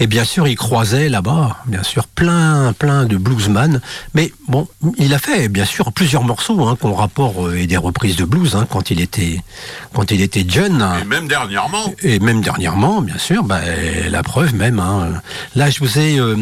Et 0.00 0.06
bien 0.06 0.24
sûr, 0.24 0.46
il 0.48 0.56
croisait 0.56 1.08
là-bas, 1.08 1.58
bien 1.66 1.82
sûr, 1.82 2.06
plein, 2.06 2.72
plein 2.72 3.04
de 3.04 3.16
bluesman. 3.16 3.80
Mais 4.14 4.32
bon, 4.48 4.68
il 4.98 5.12
a 5.14 5.18
fait, 5.18 5.48
bien 5.48 5.64
sûr, 5.64 5.92
plusieurs 5.92 6.24
morceaux 6.24 6.64
hein, 6.66 6.76
qu'on 6.80 6.94
rapporte 6.94 7.36
euh, 7.38 7.56
et 7.56 7.66
des 7.66 7.76
reprises 7.76 8.16
de 8.16 8.24
blues 8.24 8.54
hein, 8.56 8.66
quand 8.70 8.90
il 8.90 9.00
était, 9.00 9.40
quand 9.92 10.10
il 10.10 10.20
était 10.20 10.44
jeune. 10.48 10.86
Et 11.00 11.04
même 11.04 11.28
dernièrement, 11.28 11.92
Et 12.02 12.18
même 12.18 12.40
dernièrement, 12.40 13.00
bien 13.02 13.18
sûr, 13.18 13.42
bah, 13.44 13.60
la 14.10 14.22
preuve 14.22 14.54
même. 14.54 14.78
hein. 14.80 15.20
Là, 15.54 15.70
je 15.70 15.78
vous 15.80 15.98
ai 15.98 16.18
euh, 16.18 16.36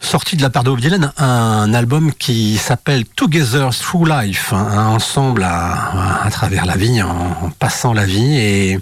sorti 0.00 0.36
de 0.36 0.42
la 0.42 0.50
part 0.50 0.64
de 0.64 0.70
Bob 0.70 0.80
un 1.18 1.74
album 1.74 2.12
qui 2.12 2.56
s'appelle 2.56 3.04
Together 3.04 3.70
Through 3.74 4.08
Life, 4.08 4.52
hein, 4.52 4.86
ensemble 4.88 5.44
à, 5.44 6.26
travers 6.30 6.66
la 6.66 6.76
vie, 6.76 7.02
en, 7.02 7.50
passant 7.58 7.92
la 7.92 8.06
vie. 8.06 8.36
Et 8.38 8.80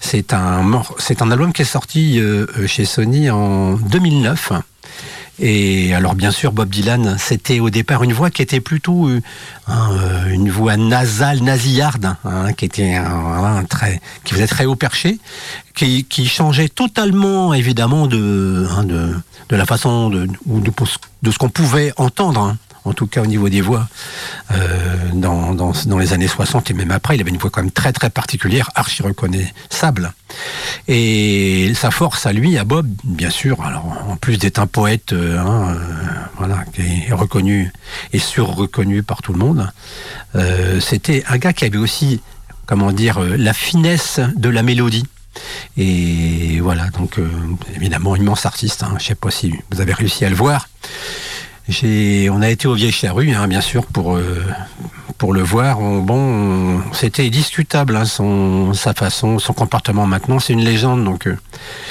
c'est 0.00 0.32
un, 0.32 0.82
c'est 0.98 1.22
un 1.22 1.30
album 1.30 1.52
qui 1.52 1.62
est 1.62 1.64
sorti 1.64 2.20
euh, 2.20 2.46
chez 2.66 2.84
Sony 2.84 3.30
en 3.30 3.74
2009. 3.74 4.52
Et 5.40 5.94
alors 5.94 6.14
bien 6.14 6.32
sûr, 6.32 6.52
Bob 6.52 6.68
Dylan, 6.68 7.16
c'était 7.18 7.60
au 7.60 7.70
départ 7.70 8.02
une 8.02 8.12
voix 8.12 8.30
qui 8.30 8.42
était 8.42 8.60
plutôt 8.60 9.08
euh, 9.08 9.20
hein, 9.68 9.90
euh, 9.92 10.30
une 10.30 10.50
voix 10.50 10.76
nasale, 10.76 11.40
nasillarde, 11.42 12.16
hein, 12.24 12.52
qui 12.54 12.64
était 12.64 12.94
un, 12.94 13.64
très, 13.64 14.00
qui 14.24 14.34
faisait 14.34 14.48
très 14.48 14.64
haut 14.64 14.74
perché, 14.74 15.18
qui, 15.76 16.04
qui 16.04 16.26
changeait 16.26 16.68
totalement 16.68 17.54
évidemment 17.54 18.08
de, 18.08 18.66
hein, 18.70 18.82
de, 18.82 19.14
de 19.48 19.56
la 19.56 19.64
façon 19.64 20.10
de, 20.10 20.26
de, 20.26 20.72
de 21.22 21.30
ce 21.30 21.38
qu'on 21.38 21.50
pouvait 21.50 21.92
entendre. 21.96 22.56
En 22.88 22.94
tout 22.94 23.06
cas 23.06 23.22
au 23.22 23.26
niveau 23.26 23.48
des 23.48 23.60
voix, 23.60 23.88
euh, 24.52 24.96
dans, 25.12 25.72
les 25.98 26.12
années 26.12 26.28
60 26.28 26.70
et 26.70 26.74
même 26.74 26.90
après, 26.90 27.16
il 27.16 27.20
avait 27.20 27.30
une 27.30 27.36
voix 27.36 27.50
quand 27.50 27.62
même 27.62 27.70
très 27.70 27.92
très 27.92 28.10
particulière, 28.10 28.70
archi 28.74 29.02
reconnaissable. 29.02 30.12
Et 30.88 31.72
sa 31.74 31.90
force 31.90 32.26
à 32.26 32.32
lui, 32.32 32.58
à 32.58 32.64
Bob, 32.64 32.88
bien 33.04 33.30
sûr, 33.30 33.62
alors 33.62 33.86
en 34.08 34.16
plus 34.16 34.38
d'être 34.38 34.58
un 34.58 34.66
poète, 34.66 35.12
euh, 35.12 35.38
hein, 35.38 35.74
euh, 35.74 35.76
voilà, 36.38 36.64
qui 36.72 36.82
est 36.82 37.12
reconnu 37.12 37.72
et 38.12 38.18
sur-reconnu 38.18 39.02
par 39.02 39.22
tout 39.22 39.32
le 39.32 39.38
monde, 39.38 39.70
c'était 40.80 41.24
un 41.28 41.36
gars 41.36 41.52
qui 41.52 41.64
avait 41.64 41.78
aussi, 41.78 42.20
comment 42.66 42.92
dire, 42.92 43.18
la 43.20 43.52
finesse 43.52 44.20
de 44.36 44.48
la 44.48 44.62
mélodie. 44.62 45.04
Et 45.76 46.60
voilà, 46.60 46.88
donc 46.90 47.18
évidemment, 47.74 48.14
immense 48.14 48.46
artiste. 48.46 48.82
Hein, 48.82 48.94
je 48.98 49.06
sais 49.06 49.14
pas 49.14 49.30
si 49.30 49.52
vous 49.70 49.80
avez 49.80 49.92
réussi 49.92 50.24
à 50.24 50.30
le 50.30 50.36
voir. 50.36 50.68
On 51.70 52.40
a 52.42 52.48
été 52.48 52.66
au 52.66 52.74
Vieille 52.74 52.92
Charrue, 52.92 53.32
hein, 53.32 53.46
bien 53.46 53.60
sûr, 53.60 53.84
pour 53.86 54.16
euh, 54.16 54.42
le 55.34 55.42
voir. 55.42 55.80
On- 55.80 55.98
bon, 56.00 56.14
on- 56.16 56.92
c'était 56.94 57.28
discutable 57.28 57.94
hein, 57.96 58.06
son 58.06 58.72
sa 58.72 58.94
façon, 58.94 59.38
son 59.38 59.52
comportement. 59.52 60.06
Maintenant, 60.06 60.38
c'est 60.38 60.54
une 60.54 60.64
légende, 60.64 61.04
donc 61.04 61.26
euh, 61.26 61.36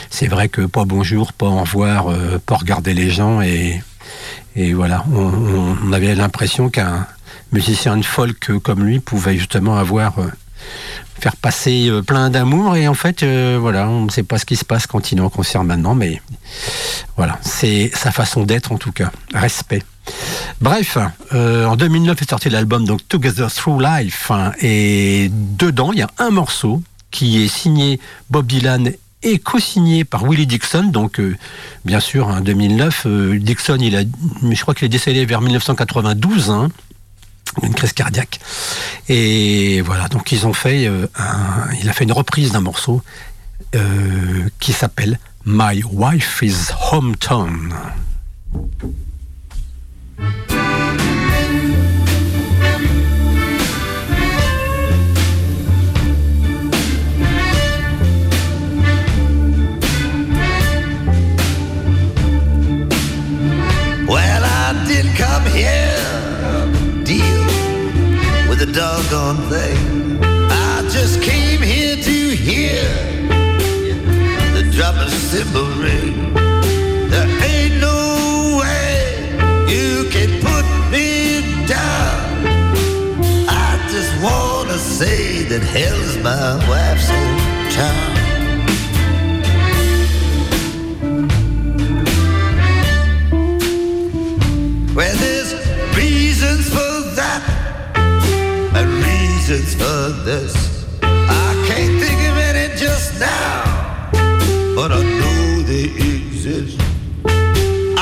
c'est 0.10 0.28
vrai 0.28 0.50
que 0.50 0.62
pas 0.62 0.84
bonjour, 0.86 1.32
pas 1.34 1.46
au 1.46 1.60
revoir, 1.60 2.10
euh, 2.12 2.40
pas 2.44 2.56
regarder 2.56 2.94
les 2.96 3.12
gens 3.12 3.42
et 3.42 3.82
voilà, 4.74 5.06
on, 5.13 5.20
on- 5.88 5.94
avait 5.94 6.16
l'impression 6.16 6.70
qu'un 6.70 7.06
musicien 7.52 7.96
de 7.98 8.04
folk 8.04 8.50
comme 8.63 8.84
lui 8.84 9.00
pouvait 9.00 9.38
justement 9.38 9.78
avoir 9.78 10.16
faire 11.20 11.36
passer 11.36 11.90
euh, 11.90 12.02
plein 12.02 12.30
d'amour 12.30 12.76
et 12.76 12.88
en 12.88 12.94
fait 12.94 13.24
euh, 13.24 13.58
voilà 13.60 13.88
on 13.90 14.06
ne 14.06 14.10
sait 14.10 14.24
pas 14.24 14.38
ce 14.38 14.46
qui 14.46 14.56
se 14.56 14.66
passe 14.66 14.88
quand 14.88 15.12
il 15.12 15.18
est 15.18 15.22
en 15.22 15.30
concert 15.30 15.64
maintenant 15.64 15.96
mais 15.96 16.22
voilà 17.16 17.40
c'est 17.42 17.92
sa 17.94 18.12
façon 18.12 18.44
d'être 18.44 18.72
en 18.72 18.78
tout 18.78 18.92
cas 18.92 19.12
respect. 19.34 19.84
Bref 20.62 20.98
euh, 21.34 21.66
en 21.66 21.76
2009 21.76 22.22
est 22.22 22.30
sorti 22.30 22.50
l'album 22.50 22.86
donc 22.86 23.08
Together 23.08 23.52
Through 23.52 23.82
Life 23.82 24.32
hein, 24.32 24.52
et 24.62 25.30
dedans 25.32 25.92
il 25.92 26.00
y 26.00 26.04
a 26.04 26.10
un 26.18 26.30
morceau 26.30 26.82
qui 27.12 27.44
est 27.44 27.48
signé 27.48 28.00
Bob 28.30 28.48
Dylan 28.48 28.92
et 29.24 29.40
co-signé 29.40 30.06
par 30.06 30.24
Willie 30.24 30.48
Dixon 30.48 30.84
donc 30.84 31.20
bien 31.84 32.00
sûr 32.00 32.28
en 32.28 32.42
2009 32.42 33.04
euh, 33.06 33.40
Dixon 33.40 33.78
il 33.80 33.96
a 33.96 34.04
je 34.50 34.62
crois 34.62 34.74
qu'il 34.74 34.86
est 34.86 34.90
décédé 34.90 35.26
vers 35.26 35.42
1992 35.42 36.52
hein, 36.52 36.70
une 37.64 37.74
crise 37.74 37.94
cardiaque. 37.94 38.40
Et 39.10 39.82
voilà, 39.82 40.08
donc 40.08 40.32
ils 40.32 40.46
ont 40.48 40.54
fait, 40.54 40.88
euh, 40.88 41.08
il 41.82 41.90
a 41.90 41.94
fait 41.94 42.04
une 42.04 42.12
reprise 42.12 42.52
d'un 42.52 42.62
morceau 42.62 43.02
euh, 43.76 44.50
qui 44.60 44.74
s'appelle 44.74 45.20
My 45.46 45.84
Wife 45.84 46.42
is 46.42 46.72
Hometown. 46.92 47.74
Doggone 68.78 69.38
thing. 69.50 70.20
I 70.52 70.88
just 70.92 71.24
came 71.24 71.63
here 71.63 71.96
to 71.96 72.18
hear 72.46 72.84
the 74.54 74.70
drop 74.72 74.94
of 74.94 75.10
cymbal 75.10 75.66
ring. 75.82 76.32
There 77.10 77.28
ain't 77.50 77.82
no 77.82 78.60
way 78.62 79.32
you 79.68 80.08
can 80.12 80.30
put 80.46 80.66
me 80.92 81.66
down. 81.66 82.46
I 83.50 83.80
just 83.90 84.13
wanna 84.22 84.78
say 84.78 85.42
that 85.46 85.63
hell's 85.63 86.18
my 86.18 86.70
wife's 86.70 87.10
hometown. 87.10 87.47
For 99.80 100.10
this. 100.26 100.54
I 101.02 101.50
can't 101.68 102.00
think 102.04 102.20
of 102.30 102.38
any 102.50 102.76
just 102.76 103.20
now, 103.20 104.10
but 104.76 104.92
I 104.92 105.02
know 105.20 105.62
they 105.72 105.86
exist. 106.13 106.80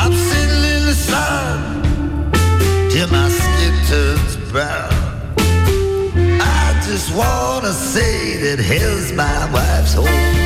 I'm 0.01 0.13
sitting 0.29 0.63
in 0.75 0.81
the 0.91 0.97
sun 1.11 2.31
till 2.91 3.09
my 3.09 3.29
skin 3.29 3.75
turns 3.91 4.35
brown. 4.51 4.93
I 6.41 6.79
just 6.88 7.13
wanna 7.15 7.73
say 7.73 8.38
that 8.43 8.59
hell's 8.59 9.11
my 9.11 9.39
wife's 9.51 9.95
hometown. 9.95 10.44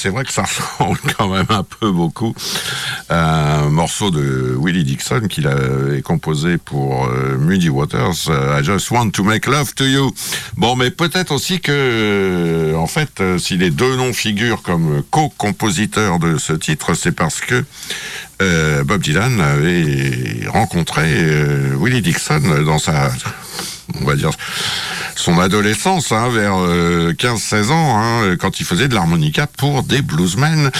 C'est 0.00 0.08
vrai 0.08 0.24
que 0.24 0.32
ça 0.32 0.42
ressemble 0.78 0.98
quand 1.18 1.28
même 1.28 1.46
un 1.50 1.62
peu 1.62 1.90
beaucoup 1.90 2.34
à 3.08 3.60
un 3.60 3.68
morceau 3.70 4.10
de 4.10 4.56
Willie 4.58 4.84
Dixon 4.84 5.22
qu'il 5.28 5.46
avait 5.46 6.00
composé 6.02 6.56
pour 6.56 7.06
euh, 7.06 7.36
Muddy 7.38 7.68
Waters. 7.68 8.28
euh, 8.28 8.58
I 8.60 8.64
just 8.64 8.90
want 8.90 9.10
to 9.10 9.22
make 9.22 9.46
love 9.46 9.74
to 9.74 9.84
you. 9.84 10.12
Bon, 10.56 10.74
mais 10.76 10.90
peut-être 10.90 11.32
aussi 11.32 11.60
que, 11.60 11.70
euh, 11.72 12.74
en 12.76 12.86
fait, 12.86 13.20
euh, 13.20 13.38
si 13.38 13.56
les 13.58 13.70
deux 13.70 13.96
noms 13.96 14.12
figurent 14.12 14.62
comme 14.62 15.02
co-compositeurs 15.10 16.18
de 16.18 16.38
ce 16.38 16.54
titre, 16.54 16.94
c'est 16.94 17.12
parce 17.12 17.40
que 17.40 17.64
euh, 18.40 18.84
Bob 18.84 19.02
Dylan 19.02 19.38
avait 19.40 20.46
rencontré 20.48 21.02
euh, 21.06 21.74
Willie 21.76 22.00
Dixon 22.02 22.40
dans 22.64 22.78
sa, 22.78 23.10
on 24.00 24.04
va 24.06 24.16
dire, 24.16 24.30
son 25.20 25.38
adolescence, 25.38 26.12
hein, 26.12 26.28
vers 26.30 26.54
euh, 26.56 27.12
15-16 27.12 27.70
ans, 27.70 27.98
hein, 27.98 28.36
quand 28.38 28.58
il 28.60 28.66
faisait 28.66 28.88
de 28.88 28.94
l'harmonica 28.94 29.46
pour 29.46 29.82
des 29.82 30.02
bluesmen. 30.02 30.70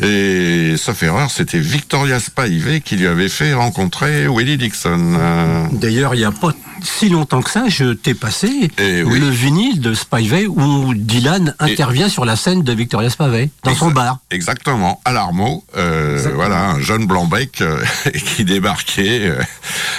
Et 0.00 0.74
sauf 0.76 1.02
erreur, 1.02 1.30
c'était 1.30 1.58
Victoria 1.58 2.18
Spivey 2.18 2.80
qui 2.80 2.96
lui 2.96 3.06
avait 3.06 3.28
fait 3.28 3.52
rencontrer 3.54 4.26
Willie 4.26 4.56
Dixon. 4.56 5.14
Euh, 5.18 5.66
D'ailleurs, 5.72 6.14
il 6.14 6.18
n'y 6.18 6.24
a 6.24 6.32
pas 6.32 6.52
si 6.82 7.10
longtemps 7.10 7.42
que 7.42 7.50
ça, 7.50 7.64
je 7.68 7.92
t'ai 7.92 8.14
passé 8.14 8.70
Eh 8.78 9.02
oui. 9.02 9.20
le 9.20 9.28
vinyle 9.28 9.80
de 9.80 9.92
Spivey 9.92 10.46
où 10.46 10.94
Dylan 10.94 11.54
intervient 11.58 12.08
sur 12.08 12.24
la 12.24 12.36
scène 12.36 12.62
de 12.62 12.72
Victoria 12.72 13.10
Spivey, 13.10 13.50
dans 13.64 13.74
son 13.74 13.90
bar. 13.90 14.18
Exactement, 14.30 14.98
à 15.04 15.12
l'Armo, 15.12 15.62
euh, 15.76 16.18
voilà, 16.34 16.70
un 16.70 16.80
jeune 16.80 17.06
blanc-bec 17.06 17.60
euh, 17.60 17.82
qui 18.34 18.44
débarquait 18.46 19.28
euh, 19.28 19.42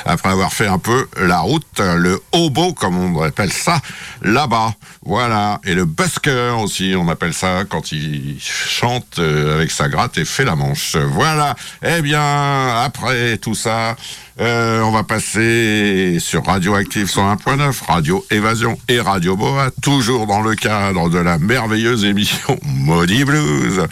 après 0.06 0.30
avoir 0.30 0.54
fait 0.54 0.66
un 0.66 0.80
peu 0.80 1.08
la 1.22 1.40
route, 1.42 1.66
euh, 1.80 1.96
le 1.96 2.20
hobo 2.32 2.74
comme 2.74 2.98
on 2.98 3.22
appelle 3.22 3.52
ça, 3.54 3.80
là-bas. 4.22 4.74
Voilà. 5.04 5.60
Et 5.66 5.74
le 5.74 5.86
busker 5.86 6.56
aussi, 6.62 6.94
on 6.98 7.08
appelle 7.10 7.34
ça 7.34 7.64
quand 7.68 7.92
il 7.92 8.38
chante 8.40 9.20
euh, 9.20 9.56
avec 9.56 9.72
sa 9.72 9.90
gratte 9.90 10.18
et 10.18 10.26
fait 10.26 10.46
la 10.46 10.56
manche. 10.56 10.96
Voilà. 10.96 11.56
Eh 11.84 12.02
bien, 12.02 12.78
après 12.84 13.38
tout 13.38 13.56
ça, 13.56 13.96
euh, 14.40 14.82
on 14.82 14.92
va 14.92 15.04
passer 15.04 16.18
sur 16.20 16.46
Radioactive 16.46 17.08
101.9, 17.08 17.86
Radio 17.86 18.26
Évasion 18.32 18.78
et 18.88 19.00
Radio 19.00 19.36
Boa, 19.36 19.70
toujours 19.82 20.26
dans 20.26 20.42
le 20.42 20.56
cadre 20.56 21.10
de 21.10 21.18
la 21.18 21.38
merveilleuse 21.38 22.06
émission 22.06 22.58
Maudit 22.66 23.26
Blues, 23.26 23.86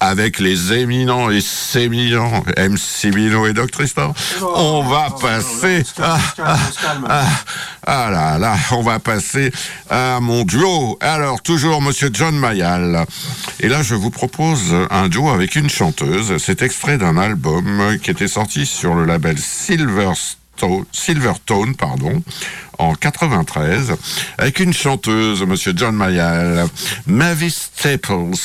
avec 0.00 0.40
les 0.40 0.72
éminents 0.72 1.30
et 1.30 1.40
sémillants 1.40 2.42
MC 2.56 3.14
Mino 3.14 3.46
et 3.46 3.52
Doc 3.52 3.70
Tristan. 3.70 4.14
On 4.42 4.82
va 4.84 5.08
passer... 5.20 5.82
Ah, 6.00 6.18
ah, 6.38 6.58
ah, 7.08 7.26
ah 7.86 8.10
là 8.10 8.38
là, 8.38 8.56
on 8.72 8.82
va 8.82 8.98
passer 8.98 9.52
à 9.90 10.18
mon 10.20 10.44
duo. 10.44 10.96
Alors, 11.00 11.42
toujours 11.42 11.82
Monsieur 11.82 12.10
John 12.12 12.36
Mayall. 12.36 13.04
Et 13.60 13.68
là, 13.68 13.82
je 13.82 13.94
vous 13.94 14.10
propose 14.10 14.74
un 14.90 15.08
duo 15.08 15.28
avec 15.28 15.56
une 15.56 15.68
chanteuse. 15.68 16.36
C'est 16.38 16.62
extrait 16.62 16.98
d'un 16.98 17.16
album 17.16 17.98
qui 18.02 18.10
était 18.10 18.28
sorti 18.28 18.66
sur 18.66 18.94
le 18.94 19.04
label 19.04 19.38
Silverstone, 20.92 21.74
pardon, 21.74 22.22
en 22.78 22.94
93, 22.94 23.94
avec 24.38 24.60
une 24.60 24.72
chanteuse, 24.72 25.42
Monsieur 25.42 25.72
John 25.76 25.96
Mayall, 25.96 26.66
Mavis 27.06 27.70
Staples. 27.74 28.36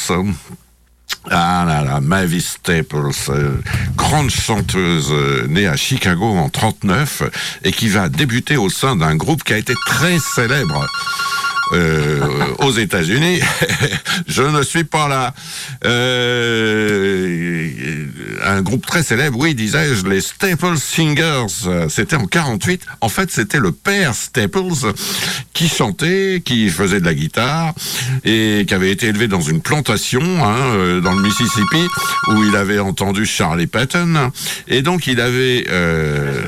Ah 1.32 1.66
là 1.68 1.84
là, 1.84 2.00
Mavis 2.00 2.58
Staples, 2.60 3.12
euh, 3.30 3.62
grande 3.96 4.30
chanteuse 4.30 5.10
euh, 5.12 5.48
née 5.48 5.68
à 5.68 5.76
Chicago 5.76 6.26
en 6.26 6.50
39 6.50 7.24
et 7.64 7.72
qui 7.72 7.90
va 7.90 8.10
débuter 8.10 8.58
au 8.58 8.70
sein 8.70 8.96
d'un 8.96 9.16
groupe 9.16 9.44
qui 9.44 9.54
a 9.54 9.58
été 9.58 9.74
très 9.86 10.18
célèbre. 10.20 10.88
Euh, 11.72 12.20
aux 12.60 12.72
États-Unis, 12.72 13.40
je 14.28 14.44
ne 14.44 14.64
suis 14.64 14.84
pas 14.84 15.08
là. 15.08 15.34
Euh, 15.86 17.70
un 18.44 18.62
groupe 18.62 18.86
très 18.86 19.04
célèbre, 19.04 19.38
oui, 19.40 19.56
disais-je, 19.56 20.08
les 20.08 20.22
Staples 20.22 20.78
Singers. 20.78 21.46
C'était 21.90 22.16
en 22.16 22.26
48. 22.26 22.82
En 23.02 23.10
fait, 23.10 23.32
c'était 23.32 23.60
le 23.60 23.72
père 23.72 24.16
Staples 24.16 24.94
qui 25.54 25.68
chantait, 25.68 26.42
qui 26.44 26.70
faisait 26.70 27.00
de 27.00 27.06
la 27.06 27.14
guitare 27.14 27.74
et 28.24 28.66
qui 28.68 28.74
avait 28.74 28.92
été 28.92 29.08
élevé 29.08 29.28
dans 29.28 29.42
une 29.42 29.62
plantation 29.62 30.22
hein, 30.22 30.56
euh, 30.76 31.02
dans 31.02 31.14
le 31.14 31.22
Mississippi 31.22 31.86
où 32.28 32.44
il 32.44 32.56
avait 32.56 32.80
entendu 32.80 33.26
Charlie 33.26 33.68
Patton 33.68 34.32
et 34.68 34.82
donc 34.82 35.08
il 35.08 35.20
avait 35.20 35.66
euh, 35.70 36.44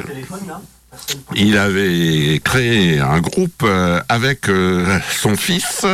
il 1.35 1.57
avait 1.57 2.39
créé 2.43 2.99
un 2.99 3.19
groupe 3.19 3.63
euh, 3.63 4.01
avec 4.09 4.49
euh, 4.49 4.99
son 5.09 5.35
fils 5.35 5.85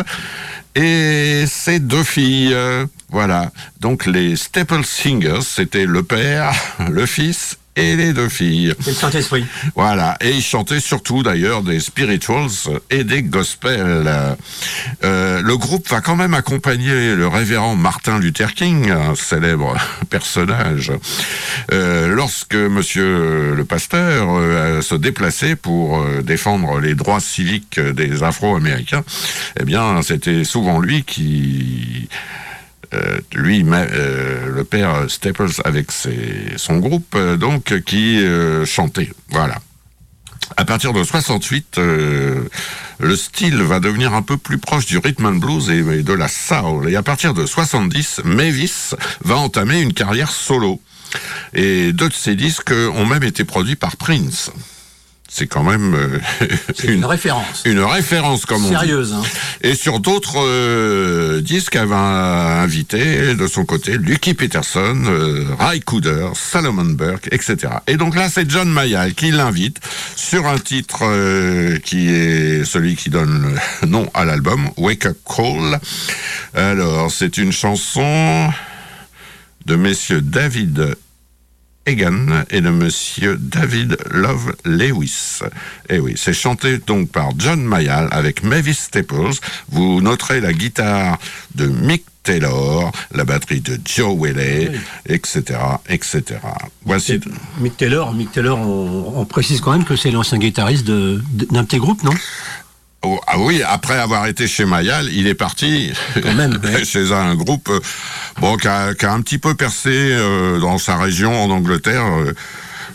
et 0.76 1.46
ses 1.48 1.80
deux 1.80 2.04
filles. 2.04 2.56
Voilà. 3.10 3.52
Donc 3.80 4.06
les 4.06 4.36
Staple 4.36 4.84
Singers, 4.84 5.42
c'était 5.42 5.86
le 5.86 6.04
père, 6.04 6.52
le 6.90 7.06
fils 7.06 7.57
et 7.78 7.96
les 7.96 8.12
deux 8.12 8.28
filles. 8.28 8.74
C'est 8.82 8.90
le 8.90 8.96
Saint-Esprit. 8.96 9.46
Voilà, 9.76 10.18
et 10.20 10.32
il 10.32 10.42
chantait 10.42 10.80
surtout 10.80 11.24
d'ailleurs 11.24 11.62
des 11.62 11.80
spirituals 11.80 12.50
et 12.90 13.04
des 13.04 13.22
gospels. 13.22 14.38
Euh, 15.04 15.42
le 15.42 15.58
groupe 15.58 15.88
va 15.88 16.02
quand 16.02 16.16
même 16.16 16.34
accompagner 16.34 17.16
le 17.16 17.28
révérend 17.28 17.76
Martin 17.76 18.20
Luther 18.20 18.54
King, 18.54 18.90
un 18.90 19.16
célèbre 19.16 19.76
personnage, 20.10 20.92
euh, 21.72 22.08
lorsque 22.08 22.56
Monsieur 22.56 23.54
le 23.56 23.66
pasteur 23.66 24.28
euh, 24.30 24.82
se 24.82 24.96
déplaçait 24.96 25.56
pour 25.56 26.04
défendre 26.24 26.80
les 26.80 26.96
droits 26.96 27.20
civiques 27.20 27.80
des 27.80 28.24
Afro-Américains. 28.24 29.04
Eh 29.60 29.66
bien, 29.66 30.02
c'était 30.02 30.44
souvent 30.44 30.80
lui 30.80 31.04
qui 31.04 32.10
euh, 32.94 33.20
lui, 33.34 33.66
euh, 33.68 34.54
le 34.54 34.64
père 34.64 35.06
Staples 35.10 35.62
avec 35.66 35.88
son 35.92 36.78
groupe, 36.78 37.16
euh, 37.16 37.38
donc, 37.38 37.82
qui 37.82 38.24
chantait. 38.66 39.12
Voilà. 39.30 39.58
À 40.56 40.64
partir 40.64 40.94
de 40.94 41.04
68, 41.04 41.78
euh, 41.78 42.44
le 43.00 43.16
style 43.16 43.62
va 43.62 43.80
devenir 43.80 44.14
un 44.14 44.22
peu 44.22 44.38
plus 44.38 44.58
proche 44.58 44.86
du 44.86 44.98
rhythm 44.98 45.26
and 45.26 45.36
blues 45.36 45.70
et, 45.70 45.80
et 45.80 46.04
de 46.04 46.14
la 46.14 46.30
soul. 46.30 46.90
Et 46.90 46.96
à 46.96 47.04
partir 47.04 47.34
de 47.34 47.46
70, 47.46 48.22
Mavis 48.24 48.96
va 49.24 49.36
entamer 49.36 49.82
une 49.82 49.94
carrière 49.94 50.32
solo. 50.32 50.82
Et 51.54 51.92
deux 51.94 52.10
de 52.10 52.14
ses 52.14 52.36
disques 52.36 52.72
ont 52.72 53.06
même 53.06 53.24
été 53.24 53.44
produits 53.44 53.76
par 53.76 53.98
Prince. 53.98 54.52
C'est 55.30 55.48
quand 55.48 55.64
même 55.64 55.94
euh, 55.94 56.20
une 56.86 57.04
référence. 57.04 57.64
une 57.66 57.82
référence, 57.82 58.46
comme 58.46 58.64
on 58.64 58.70
dit. 58.70 58.74
Sérieuse, 58.74 59.14
hein. 59.14 59.24
Et 59.62 59.76
sur 59.76 60.00
d'autres 60.00 60.38
euh, 60.40 61.42
disques, 61.42 61.76
elle 61.76 61.88
va 61.88 62.62
inviter 62.62 63.36
de 63.36 63.48
son 63.48 63.66
côté 63.66 63.98
Lucky 63.98 64.34
Peterson, 64.34 65.04
euh, 65.06 65.46
Ray 65.60 65.82
Cooder, 65.82 66.30
Salomon 66.34 66.86
Burke, 66.86 67.28
etc. 67.32 67.74
Et 67.88 67.98
donc 67.98 68.16
là, 68.16 68.30
c'est 68.30 68.50
John 68.50 68.70
Mayall 68.70 69.14
qui 69.14 69.32
l'invite 69.32 69.80
sur 70.16 70.48
un 70.48 70.60
titre 70.60 71.00
qui 71.80 72.10
est 72.10 72.64
celui 72.64 72.96
qui 72.96 73.10
donne 73.10 73.58
le 73.82 73.88
nom 73.88 74.10
à 74.14 74.24
l'album, 74.24 74.70
Wake 74.78 75.08
Up 75.08 75.18
Call. 75.26 75.80
Alors, 76.54 77.12
c'est 77.12 77.38
une 77.38 77.52
chanson 77.52 78.50
de 79.66 79.76
messieurs 79.76 80.22
David 80.22 80.96
Egan 81.88 82.44
et 82.52 82.62
de 82.62 82.70
monsieur 82.70 83.38
David 83.40 83.98
Love 84.12 84.54
Lewis. 84.66 85.40
Et 85.90 86.00
oui, 86.00 86.14
c'est 86.18 86.34
chanté 86.34 86.80
donc 86.86 87.10
par 87.10 87.30
John 87.38 87.64
Mayall 87.64 88.10
avec 88.12 88.44
Mavis 88.44 88.76
Staples. 88.78 89.32
Vous 89.70 90.02
noterez 90.02 90.42
la 90.42 90.52
guitare 90.54 91.18
de 91.56 91.66
Mick 91.68 92.04
Taylor, 92.24 92.92
la 93.14 93.24
batterie 93.24 93.62
de 93.62 93.80
Joe 93.86 94.14
Whaley, 94.18 94.70
etc., 95.08 95.42
etc. 95.88 96.24
Voici. 96.86 97.22
Mick 97.62 97.78
Taylor, 97.78 98.14
Mick 98.14 98.34
Taylor 98.34 98.60
on, 98.60 99.14
on 99.16 99.26
précise 99.26 99.62
quand 99.62 99.72
même 99.72 99.86
que 99.86 99.96
c'est 99.96 100.12
l'ancien 100.12 100.38
guitariste 100.38 100.86
de- 100.86 101.24
de- 101.32 101.46
d'un 101.50 101.64
petit 101.64 101.78
groupe, 101.78 102.04
non? 102.04 102.12
Oh, 103.04 103.20
ah 103.28 103.38
oui, 103.40 103.62
après 103.64 103.98
avoir 103.98 104.26
été 104.26 104.48
chez 104.48 104.66
Mayall, 104.66 105.08
il 105.12 105.28
est 105.28 105.36
parti 105.36 105.94
Quand 106.22 106.34
même, 106.34 106.60
ouais. 106.64 106.84
chez 106.84 107.12
un 107.12 107.36
groupe 107.36 107.70
euh, 107.70 107.80
bon, 108.40 108.58
qui, 108.58 108.68
a, 108.68 108.94
qui 108.96 109.06
a 109.06 109.14
un 109.14 109.22
petit 109.22 109.38
peu 109.38 109.54
percé 109.54 109.90
euh, 109.92 110.60
dans 110.60 110.78
sa 110.80 110.98
région 110.98 111.32
en 111.44 111.50
Angleterre. 111.52 112.04
euh, 112.06 112.34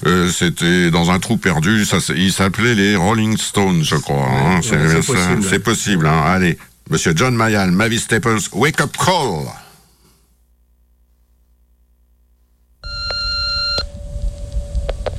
euh, 0.07 0.29
C'était 0.31 0.91
dans 0.91 1.13
un 1.13 1.21
trou 1.21 1.37
perdu. 1.37 1.85
Ça, 1.85 1.99
il 2.17 2.33
s'appelait 2.33 2.75
les 2.75 2.97
Rolling 2.97 3.37
Stones, 3.39 3.85
je 3.85 3.95
crois. 3.95 4.27
hein. 4.29 4.57
ouais, 4.57 4.61
c'est 4.63 4.89
c'est 4.89 5.03
ça, 5.03 5.13
possible. 5.13 5.45
c'est 5.49 5.59
possible. 5.61 6.07
hein. 6.09 6.23
Allez, 6.27 6.59
Monsieur 6.91 7.13
John 7.15 7.35
Mayall, 7.37 7.71
Mavis 7.71 8.01
Staples, 8.01 8.41
Wake 8.53 8.81
Up 8.81 8.97
Call. 8.97 9.47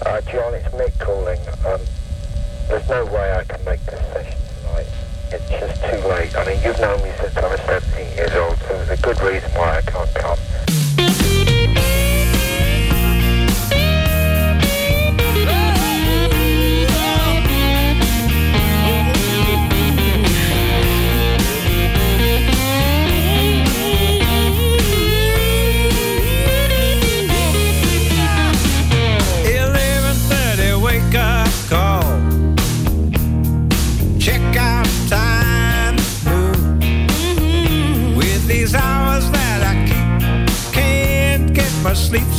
Uh, 0.06 0.22
John, 0.30 0.54
it's 0.54 0.68
Mick 0.76 0.98
calling. 1.00 1.40
Um, 1.66 1.80
there's 2.68 2.88
no 2.90 3.06
way 3.06 3.34
I 3.34 3.44
can 3.46 3.64
make 3.64 3.80
this 3.86 4.00
session 4.12 4.33
late. 6.08 6.36
I 6.36 6.46
mean, 6.46 6.62
you've 6.64 6.80
known 6.80 7.02
me 7.04 7.12
since 7.20 7.36
I 7.38 7.48
was 7.48 7.60
17 7.62 8.16
years 8.16 8.32
old, 8.34 8.58
so 8.60 8.68
there's 8.78 9.00
a 9.00 9.02
good 9.02 9.20
reason 9.22 9.50
why 9.52 9.78
I 9.78 9.82
can't 9.82 10.14
come. 10.14 10.38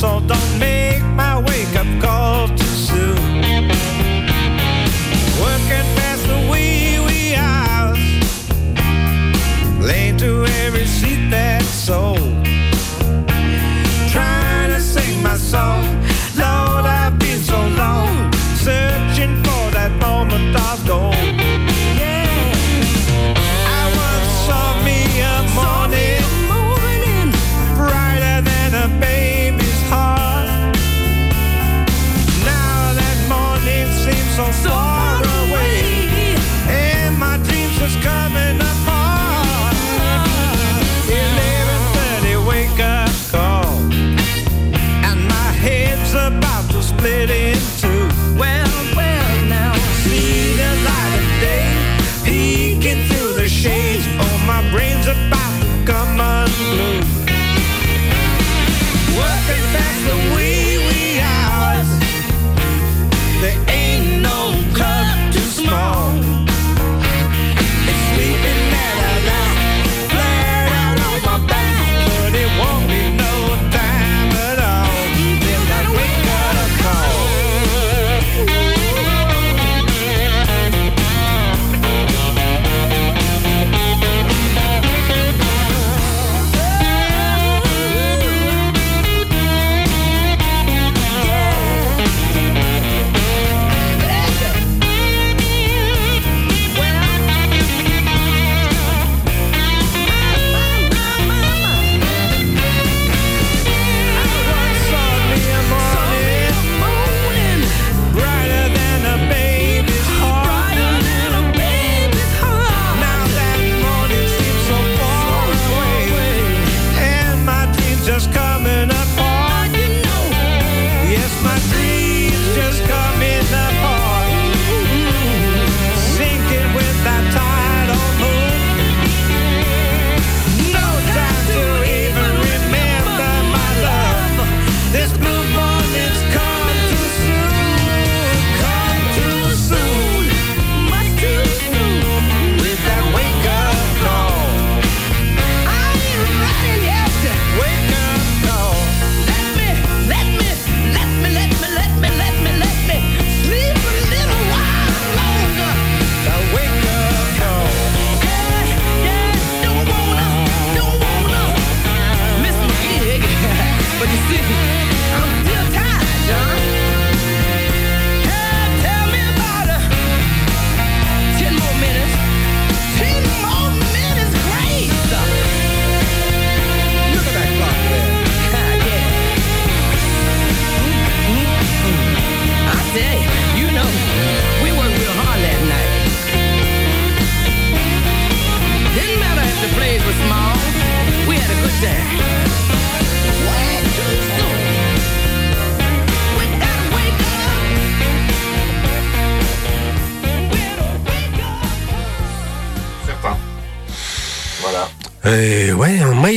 So 0.05 0.21
don't 0.27 0.44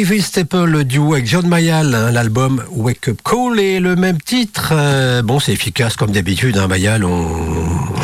Mavis 0.10 0.22
Staple, 0.22 0.64
le 0.64 0.86
duo 0.86 1.16
avec 1.16 1.26
John 1.28 1.46
Mayall, 1.50 1.94
hein, 1.94 2.12
l'album 2.12 2.64
Wake 2.72 3.10
Up 3.10 3.20
Call 3.26 3.60
et 3.60 3.82
le 3.82 3.98
même 3.98 4.22
titre. 4.22 4.70
euh, 4.72 5.22
bon, 5.22 5.38
c'est 5.42 5.52
efficace 5.52 5.98
comme 5.98 6.12
d'habitude, 6.12 6.56
hein, 6.58 6.68
Mayall. 6.70 7.04
On, 7.04 7.28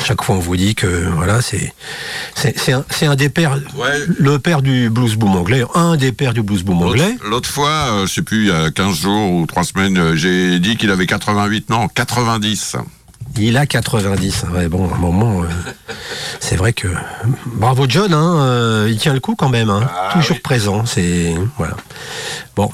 chaque 0.05 0.21
fois, 0.21 0.35
on 0.35 0.39
vous 0.39 0.57
dit 0.57 0.75
que 0.75 0.85
voilà, 1.15 1.41
c'est 1.41 1.73
c'est 2.35 3.05
un, 3.05 3.15
des 3.15 3.29
pères, 3.29 3.53
Ouais. 3.77 4.03
le 4.19 4.37
père 4.37 4.61
du 4.61 4.89
blues 4.89 5.15
boom 5.15 5.33
anglais, 5.37 5.63
un 5.75 5.95
des 5.95 6.11
pères 6.11 6.33
du 6.33 6.41
blues 6.41 6.63
boom 6.63 6.81
anglais. 6.81 7.15
L'autre 7.25 7.47
fois, 7.47 7.69
euh, 7.69 8.05
je 8.05 8.15
sais 8.15 8.21
plus, 8.21 8.41
il 8.41 8.49
y 8.49 8.51
a 8.51 8.69
15 8.69 8.99
jours 8.99 9.31
ou 9.31 9.45
3 9.45 9.63
semaines, 9.63 9.97
euh, 9.97 10.13
j'ai 10.17 10.59
dit 10.59 10.75
qu'il 10.75 10.91
avait 10.91 11.05
88, 11.05 11.69
non, 11.69 11.87
90. 11.87 12.75
Il 13.37 13.57
a 13.57 13.65
90. 13.65 14.45
Ouais, 14.53 14.67
bon, 14.67 14.89
à 14.91 14.95
un 14.95 14.99
moment, 14.99 15.41
euh, 15.41 15.47
c'est 16.39 16.55
vrai 16.55 16.71
que 16.73 16.87
bravo 17.45 17.85
John, 17.89 18.13
hein, 18.13 18.37
euh, 18.43 18.87
il 18.91 18.97
tient 18.97 19.13
le 19.13 19.19
coup 19.19 19.35
quand 19.35 19.49
même, 19.49 19.69
hein, 19.69 19.89
Ah 19.91 20.09
toujours 20.13 20.35
oui. 20.37 20.41
présent. 20.41 20.85
C'est 20.85 21.33
voilà. 21.57 21.75
Bon, 22.55 22.71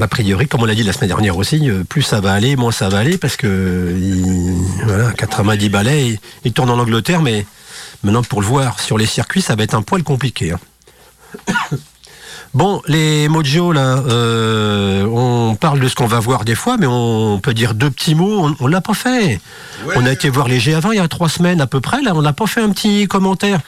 a 0.00 0.08
priori, 0.08 0.48
comme 0.48 0.62
on 0.62 0.66
l'a 0.66 0.74
dit 0.74 0.82
la 0.82 0.92
semaine 0.92 1.08
dernière 1.08 1.36
aussi, 1.36 1.70
euh, 1.70 1.84
plus 1.84 2.02
ça 2.02 2.20
va 2.20 2.32
aller, 2.32 2.56
moins 2.56 2.72
ça 2.72 2.88
va 2.88 2.98
aller, 2.98 3.18
parce 3.18 3.36
que 3.36 3.94
il, 3.96 4.56
voilà, 4.84 5.12
90 5.12 5.68
balais, 5.68 6.08
il, 6.08 6.18
il 6.44 6.52
tourne 6.52 6.70
en 6.70 6.78
Angleterre, 6.78 7.22
mais 7.22 7.46
maintenant 8.02 8.22
pour 8.24 8.40
le 8.40 8.46
voir 8.48 8.80
sur 8.80 8.98
les 8.98 9.06
circuits, 9.06 9.42
ça 9.42 9.54
va 9.54 9.62
être 9.62 9.74
un 9.74 9.82
poil 9.82 10.02
compliqué. 10.02 10.52
hein. 10.52 10.58
Bon, 12.52 12.82
les 12.88 13.28
Mojo, 13.28 13.70
là, 13.70 14.02
euh, 14.08 15.04
on 15.04 15.54
parle 15.54 15.78
de 15.78 15.86
ce 15.86 15.94
qu'on 15.94 16.08
va 16.08 16.18
voir 16.18 16.44
des 16.44 16.56
fois, 16.56 16.76
mais 16.78 16.86
on 16.88 17.38
peut 17.38 17.54
dire 17.54 17.74
deux 17.74 17.90
petits 17.90 18.16
mots, 18.16 18.44
on, 18.44 18.56
on 18.58 18.66
l'a 18.66 18.80
pas 18.80 18.94
fait. 18.94 19.40
Ouais. 19.86 19.94
On 19.96 20.04
a 20.04 20.10
été 20.10 20.28
voir 20.30 20.48
les 20.48 20.58
GA20 20.58 20.88
il 20.92 20.96
y 20.96 20.98
a 20.98 21.06
trois 21.06 21.28
semaines 21.28 21.60
à 21.60 21.68
peu 21.68 21.80
près, 21.80 22.02
là, 22.02 22.12
on 22.14 22.22
n'a 22.22 22.32
pas 22.32 22.48
fait 22.48 22.60
un 22.60 22.70
petit 22.70 23.06
commentaire. 23.06 23.60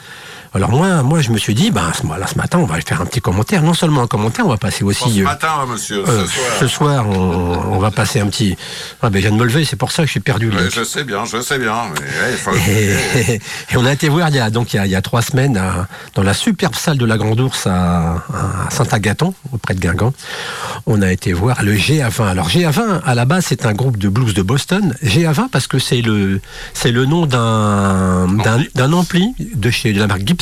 Alors 0.55 0.71
moi, 0.71 1.03
moi, 1.03 1.23
je 1.23 1.31
me 1.31 1.39
suis 1.39 1.55
dit, 1.55 1.71
ben, 1.71 1.91
ce, 1.95 2.07
là, 2.07 2.27
ce 2.27 2.37
matin, 2.37 2.59
on 2.59 2.67
va 2.67 2.79
faire 2.83 3.01
un 3.01 3.07
petit 3.07 3.23
commentaire. 3.23 3.63
Non 3.63 3.73
seulement 3.73 4.03
un 4.03 4.07
commentaire, 4.07 4.45
on 4.45 4.51
va 4.51 4.59
passer 4.59 4.85
Bon, 4.85 4.91
aussi... 4.91 5.11
ce 5.17 5.21
euh, 5.21 5.25
matin, 5.25 5.65
monsieur, 5.67 6.05
euh, 6.07 6.27
ce 6.27 6.31
soir. 6.31 6.47
ce 6.61 6.67
soir, 6.69 7.09
on, 7.09 7.75
on 7.75 7.79
va 7.79 7.91
passer 7.91 8.21
un 8.21 8.27
petit... 8.27 8.55
Ah 9.01 9.09
ben, 9.09 9.17
je 9.23 9.29
viens 9.29 9.37
de 9.37 9.41
me 9.41 9.47
lever, 9.47 9.65
c'est 9.65 9.77
pour 9.77 9.93
ça 9.93 10.03
que 10.03 10.09
je 10.09 10.11
suis 10.11 10.21
perdu. 10.21 10.51
Ouais, 10.51 10.69
je 10.71 10.85
sais 10.85 11.05
bien, 11.05 11.25
je 11.25 11.41
sais 11.41 11.59
bien. 11.59 11.75
Mais, 11.95 12.01
ouais, 12.01 12.33
il 12.33 12.37
faut- 12.37 12.53
Et, 12.71 13.35
et 13.71 13.77
on 13.79 13.87
a 13.87 13.93
été 13.95 14.11
voir 14.11 14.29
il 14.29 14.35
y 14.35 14.41
a, 14.41 14.51
donc, 14.51 14.75
il 14.75 14.77
y 14.77 14.79
a, 14.79 14.85
il 14.85 14.93
y 14.93 14.95
a 14.95 15.01
trois 15.01 15.23
semaines 15.23 15.57
à- 15.57 15.89
dans 16.15 16.23
la 16.23 16.35
superbe 16.35 16.75
salle 16.75 16.99
de 16.99 17.07
la 17.07 17.17
Grande 17.17 17.41
Ourse 17.41 17.67
à, 17.67 18.17
à 18.67 18.71
Saint-Agathon, 18.71 19.33
auprès 19.53 19.73
de 19.75 19.81
Guingamp. 19.81 20.13
On 20.85 21.01
a 21.01 21.11
été 21.11 21.33
voir 21.33 21.63
le 21.63 21.75
GA20. 21.75 22.29
Alors 22.29 22.51
GA20, 22.51 23.01
à 23.07 23.15
la 23.15 23.25
base, 23.25 23.47
c'est 23.49 23.65
un 23.65 23.73
groupe 23.73 23.97
de 23.97 24.11
blues 24.11 24.35
de 24.35 24.43
Boston. 24.43 24.95
GA20 25.03 25.49
parce 25.51 25.67
que 25.67 25.79
c'est 25.79 26.03
le, 26.03 26.43
c'est 26.75 26.93
le 26.93 27.07
nom 27.07 27.25
d'un, 27.25 28.27
d'un 28.75 28.93
ampli 28.93 29.35
de 29.39 29.71
chez 29.71 29.95
de 29.95 29.99
la 30.01 30.07
marque 30.09 30.27
Gibson 30.27 30.42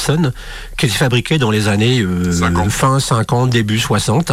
qui 0.77 0.87
est 0.87 0.89
fabriqué 0.89 1.39
dans 1.39 1.51
les 1.51 1.69
années 1.69 2.01
euh, 2.01 2.33
50. 2.33 2.71
fin 2.71 3.01
50, 3.01 3.51
début 3.51 3.79
60. 3.79 4.33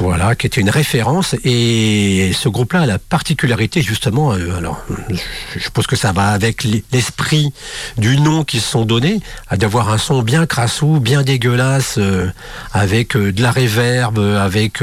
Voilà, 0.00 0.34
qui 0.34 0.48
était 0.48 0.60
une 0.60 0.70
référence. 0.70 1.36
Et 1.44 2.32
ce 2.34 2.48
groupe-là 2.48 2.80
a 2.80 2.86
la 2.86 2.98
particularité, 2.98 3.80
justement, 3.80 4.32
euh, 4.32 4.56
alors, 4.58 4.84
je 5.54 5.60
suppose 5.60 5.86
que 5.86 5.94
ça 5.94 6.10
va 6.12 6.28
avec 6.30 6.64
l'esprit 6.92 7.52
du 7.96 8.18
nom 8.18 8.42
qu'ils 8.42 8.60
se 8.60 8.70
sont 8.70 8.84
donnés, 8.84 9.20
à 9.48 9.56
d'avoir 9.56 9.90
un 9.90 9.98
son 9.98 10.22
bien 10.22 10.46
crassou, 10.46 10.98
bien 10.98 11.22
dégueulasse, 11.22 11.94
euh, 11.98 12.26
avec 12.72 13.16
de 13.16 13.40
la 13.40 13.52
réverb, 13.52 14.18
euh, 14.18 14.44
avec 14.44 14.82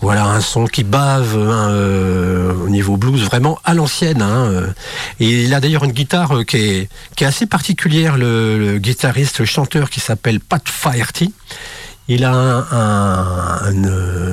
voilà 0.00 0.24
un 0.26 0.40
son 0.40 0.66
qui 0.66 0.82
bave 0.82 1.36
hein, 1.38 1.70
au 2.64 2.68
niveau 2.68 2.96
blues, 2.96 3.22
vraiment 3.22 3.58
à 3.64 3.72
l'ancienne. 3.74 4.20
hein. 4.20 4.64
Et 5.20 5.44
il 5.44 5.54
a 5.54 5.60
d'ailleurs 5.60 5.84
une 5.84 5.92
guitare 5.92 6.44
qui 6.46 6.56
est, 6.56 6.88
qui 7.16 7.22
est 7.22 7.26
assez 7.26 7.46
particulière, 7.46 8.16
le, 8.16 8.58
le 8.58 8.78
chanteur 9.44 9.90
qui 9.90 10.00
s'appelle 10.00 10.40
Pat 10.40 10.62
Faherty. 10.66 11.32
Il 12.08 12.24
a 12.24 12.32
un, 12.32 13.72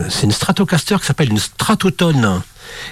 c'est 0.09 0.23
une 0.23 0.31
Stratocaster 0.31 0.97
qui 0.99 1.05
s'appelle 1.05 1.29
une 1.29 1.39
Stratotone. 1.39 2.41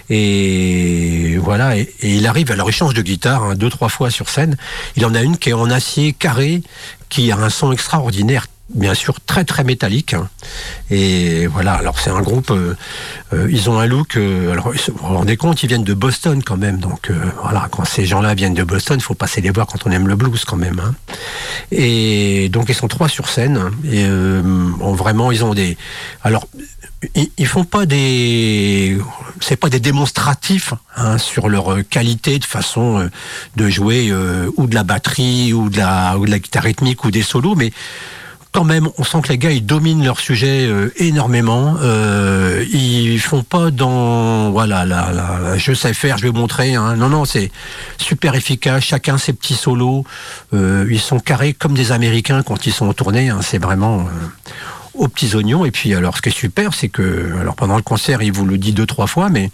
Et 0.09 1.37
voilà, 1.37 1.77
et, 1.77 1.93
et 2.01 2.15
il 2.15 2.27
arrive, 2.27 2.51
alors 2.51 2.69
il 2.69 2.73
change 2.73 2.93
de 2.93 3.01
guitare 3.01 3.43
hein, 3.43 3.55
deux, 3.55 3.69
trois 3.69 3.89
fois 3.89 4.09
sur 4.09 4.29
scène. 4.29 4.57
Il 4.95 5.05
en 5.05 5.15
a 5.15 5.21
une 5.21 5.37
qui 5.37 5.49
est 5.49 5.53
en 5.53 5.69
acier 5.69 6.13
carré, 6.13 6.63
qui 7.09 7.31
a 7.31 7.37
un 7.37 7.49
son 7.49 7.71
extraordinaire, 7.71 8.47
bien 8.69 8.93
sûr 8.93 9.19
très 9.21 9.43
très 9.45 9.63
métallique. 9.63 10.13
hein. 10.13 10.29
Et 10.91 11.47
voilà, 11.47 11.73
alors 11.73 11.99
c'est 11.99 12.09
un 12.09 12.21
groupe, 12.21 12.51
euh, 12.51 12.75
euh, 13.33 13.47
ils 13.51 13.69
ont 13.69 13.79
un 13.79 13.85
look, 13.85 14.17
euh, 14.17 14.51
alors 14.51 14.71
vous 14.71 14.93
vous 14.95 15.07
rendez 15.07 15.37
compte, 15.37 15.63
ils 15.63 15.67
viennent 15.67 15.83
de 15.83 15.93
Boston 15.93 16.41
quand 16.43 16.57
même, 16.57 16.77
donc 16.79 17.11
voilà, 17.41 17.67
quand 17.71 17.85
ces 17.85 18.05
gens-là 18.05 18.33
viennent 18.35 18.53
de 18.53 18.63
Boston, 18.63 18.97
il 18.99 19.03
faut 19.03 19.15
passer 19.15 19.41
les 19.41 19.49
voir 19.49 19.67
quand 19.67 19.79
on 19.85 19.91
aime 19.91 20.07
le 20.07 20.15
blues 20.15 20.45
quand 20.45 20.57
même. 20.57 20.79
hein. 20.79 20.93
Et 21.71 22.49
donc 22.49 22.65
ils 22.69 22.75
sont 22.75 22.87
trois 22.87 23.09
sur 23.09 23.29
scène, 23.29 23.71
et 23.83 24.05
vraiment 24.79 25.31
ils 25.31 25.43
ont 25.43 25.53
des... 25.53 25.77
Alors 26.23 26.47
ils, 27.15 27.47
font 27.47 27.63
pas 27.63 27.85
des, 27.85 28.97
c'est 29.39 29.55
pas 29.55 29.69
des 29.69 29.79
démonstratifs 29.79 30.73
hein, 30.97 31.17
sur 31.17 31.47
leur 31.47 31.77
qualité 31.89 32.39
de 32.39 32.45
façon 32.45 33.09
de 33.55 33.69
jouer 33.69 34.13
ou 34.57 34.67
de 34.67 34.75
la 34.75 34.83
batterie 34.83 35.53
ou 35.53 35.69
de 35.69 35.77
la 35.77 36.17
ou 36.17 36.25
de 36.25 36.31
la 36.31 36.39
guitare 36.39 36.63
rythmique 36.63 37.05
ou 37.05 37.11
des 37.11 37.21
solos, 37.21 37.55
mais 37.55 37.71
même, 38.63 38.89
on 38.97 39.03
sent 39.03 39.21
que 39.23 39.29
les 39.29 39.37
gars 39.37 39.51
ils 39.51 39.65
dominent 39.65 40.03
leur 40.03 40.19
sujet 40.19 40.65
euh, 40.67 40.91
énormément. 40.97 41.75
Euh, 41.81 42.63
ils 42.71 43.19
font 43.19 43.43
pas 43.43 43.71
dans 43.71 44.51
voilà, 44.51 44.85
la, 44.85 45.11
la- 45.11 45.39
la- 45.41 45.57
je 45.57 45.73
sais 45.73 45.93
faire, 45.93 46.17
je 46.17 46.23
vais 46.23 46.31
montrer. 46.31 46.75
hein. 46.75 46.95
Non, 46.95 47.09
non, 47.09 47.25
c'est 47.25 47.51
super 47.97 48.35
efficace. 48.35 48.83
Chacun 48.83 49.17
ses 49.17 49.33
petits 49.33 49.55
solos. 49.55 50.05
Euh, 50.53 50.85
ils 50.89 50.99
sont 50.99 51.19
carrés 51.19 51.53
comme 51.53 51.73
des 51.73 51.91
Américains 51.91 52.43
quand 52.43 52.65
ils 52.65 52.73
sont 52.73 52.87
en 52.87 52.93
tournée. 52.93 53.29
hein. 53.29 53.39
C'est 53.41 53.59
vraiment 53.61 54.07
aux 54.93 55.07
petits 55.07 55.35
oignons. 55.35 55.65
Et 55.65 55.71
puis 55.71 55.93
alors, 55.93 56.17
ce 56.17 56.21
qui 56.21 56.29
est 56.29 56.31
super, 56.31 56.73
c'est 56.73 56.89
que 56.89 57.35
alors 57.39 57.55
pendant 57.55 57.75
le 57.77 57.83
concert, 57.83 58.21
il 58.21 58.31
vous 58.31 58.45
le 58.45 58.57
dit 58.57 58.73
deux 58.73 58.85
trois 58.85 59.07
fois, 59.07 59.29
mais 59.29 59.49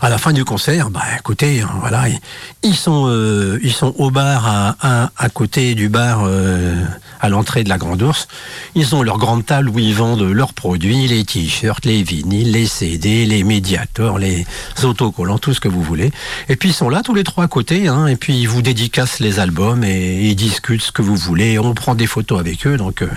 à 0.00 0.08
la 0.08 0.18
fin 0.18 0.32
du 0.32 0.44
concert, 0.44 0.90
bah 0.90 1.02
écoutez, 1.18 1.60
hein, 1.62 1.70
voilà, 1.80 2.04
ils, 2.62 2.74
sont 2.74 3.06
euh, 3.08 3.58
ils 3.62 3.72
sont 3.72 3.94
au 3.98 4.10
bar 4.10 4.46
à, 4.46 5.10
à, 5.16 5.28
côté 5.28 5.74
du 5.74 5.88
bar 5.88 6.22
euh, 6.24 6.74
à 7.20 7.28
l'entrée 7.28 7.64
de 7.64 7.68
la 7.68 7.78
Grande 7.78 8.02
Ourse. 8.02 8.28
Ils 8.74 8.94
ont 8.94 9.02
leur 9.02 9.18
grande 9.18 9.44
table 9.46 9.68
où 9.68 9.78
ils 9.78 9.94
vendent 9.94 10.22
leurs 10.22 10.54
produits, 10.54 11.06
les 11.06 11.24
t-shirts, 11.24 11.84
les 11.84 12.02
vinyles, 12.02 12.52
les 12.52 12.66
CD, 12.66 13.24
les 13.26 13.44
médiators, 13.44 14.18
les 14.18 14.46
autocollants, 14.82 15.38
tout 15.38 15.54
ce 15.54 15.60
que 15.60 15.68
vous 15.68 15.82
voulez. 15.82 16.12
Et 16.48 16.56
puis 16.56 16.70
ils 16.70 16.74
sont 16.74 16.88
là 16.88 17.02
tous 17.02 17.14
les 17.14 17.24
trois 17.24 17.44
à 17.44 17.48
côté, 17.48 17.88
hein, 17.88 18.06
et 18.06 18.16
puis 18.16 18.36
ils 18.38 18.48
vous 18.48 18.62
dédicacent 18.62 19.20
les 19.20 19.38
albums 19.40 19.84
et 19.84 20.28
ils 20.28 20.36
discutent 20.36 20.82
ce 20.82 20.92
que 20.92 21.02
vous 21.02 21.16
voulez. 21.16 21.58
On 21.58 21.74
prend 21.74 21.94
des 21.94 22.06
photos 22.06 22.38
avec 22.40 22.66
eux, 22.66 22.76
donc. 22.76 23.02
euh, 23.02 23.08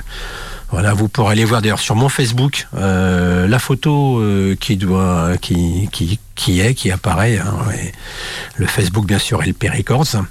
voilà, 0.72 0.94
vous 0.94 1.08
pourrez 1.08 1.32
aller 1.32 1.46
voir 1.46 1.62
d'ailleurs 1.62 1.80
sur 1.80 1.96
mon 1.96 2.10
Facebook 2.10 2.68
euh, 2.76 3.48
la 3.48 3.58
photo 3.58 4.20
euh, 4.20 4.56
qui 4.56 4.78
doit, 4.78 5.32
qui, 5.42 5.90
qui, 5.92 6.20
qui 6.36 6.60
est, 6.62 6.76
qui 6.76 6.92
apparaît. 6.92 7.40
hein. 7.40 7.58
Le 8.56 8.68
Facebook 8.68 9.06
bien 9.08 9.18
sûr 9.18 9.42
LP 9.42 9.66
Records. 9.76 10.24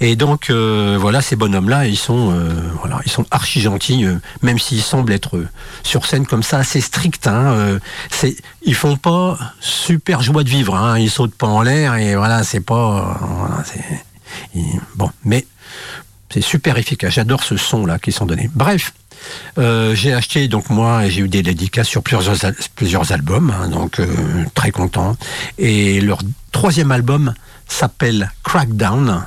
Et 0.00 0.16
donc 0.16 0.50
euh, 0.50 0.96
voilà, 1.00 1.20
ces 1.22 1.36
bonhommes-là, 1.36 1.86
ils 1.86 1.96
sont, 1.96 2.32
euh, 2.32 2.52
voilà, 2.80 3.00
ils 3.06 3.10
sont 3.10 3.24
archi 3.30 3.60
gentils, 3.60 4.04
euh, 4.04 4.16
même 4.42 4.58
s'ils 4.58 4.82
semblent 4.82 5.12
être 5.12 5.36
euh, 5.36 5.48
sur 5.84 6.06
scène 6.06 6.26
comme 6.26 6.42
ça 6.42 6.58
assez 6.58 6.80
stricts. 6.80 7.26
Hein, 7.28 7.78
c'est, 8.10 8.36
ils 8.62 8.74
font 8.74 8.96
pas 8.96 9.38
super 9.60 10.22
joie 10.22 10.42
de 10.42 10.48
vivre. 10.50 10.74
Hein, 10.74 10.98
ils 10.98 11.10
sautent 11.10 11.34
pas 11.36 11.46
en 11.46 11.62
l'air 11.62 11.94
et 11.94 12.16
voilà, 12.16 12.42
c'est 12.42 12.60
pas, 12.60 13.18
voilà, 13.20 13.62
c'est, 13.64 14.60
bon, 14.96 15.10
mais 15.24 15.46
c'est 16.30 16.40
super 16.40 16.78
efficace. 16.78 17.14
J'adore 17.14 17.44
ce 17.44 17.56
son 17.56 17.86
là 17.86 17.98
qui 18.00 18.10
sont 18.10 18.26
donnés. 18.26 18.50
Bref. 18.54 18.92
Euh, 19.58 19.94
j'ai 19.94 20.12
acheté 20.12 20.48
donc 20.48 20.68
moi 20.68 21.08
j'ai 21.08 21.20
eu 21.20 21.28
des 21.28 21.42
dédicaces 21.42 21.86
sur 21.86 22.02
plusieurs 22.02 22.36
plusieurs 22.74 23.12
albums 23.12 23.52
hein, 23.56 23.68
donc 23.68 24.00
euh, 24.00 24.06
très 24.54 24.72
content 24.72 25.16
et 25.58 26.00
leur 26.00 26.18
troisième 26.50 26.90
album 26.90 27.34
s'appelle 27.68 28.32
Crackdown 28.42 29.24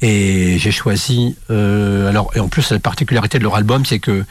et 0.00 0.58
j'ai 0.60 0.70
choisi 0.70 1.36
euh, 1.50 2.08
alors 2.08 2.30
et 2.36 2.40
en 2.40 2.46
plus 2.46 2.70
la 2.70 2.78
particularité 2.78 3.38
de 3.38 3.42
leur 3.42 3.56
album 3.56 3.84
c'est 3.84 3.98
que 3.98 4.24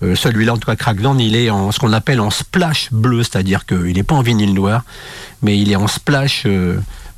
celui-là 0.00 0.54
en 0.54 0.56
tout 0.56 0.66
cas 0.66 0.76
Crackdown 0.76 1.20
il 1.20 1.36
est 1.36 1.50
en 1.50 1.72
ce 1.72 1.78
qu'on 1.78 1.92
appelle 1.92 2.20
en 2.20 2.30
splash 2.30 2.88
bleu 2.90 3.22
c'est-à-dire 3.22 3.66
qu'il 3.66 3.92
n'est 3.92 4.02
pas 4.02 4.14
en 4.14 4.22
vinyle 4.22 4.54
noir 4.54 4.82
mais 5.42 5.58
il 5.58 5.70
est 5.72 5.76
en 5.76 5.88
splash 5.88 6.46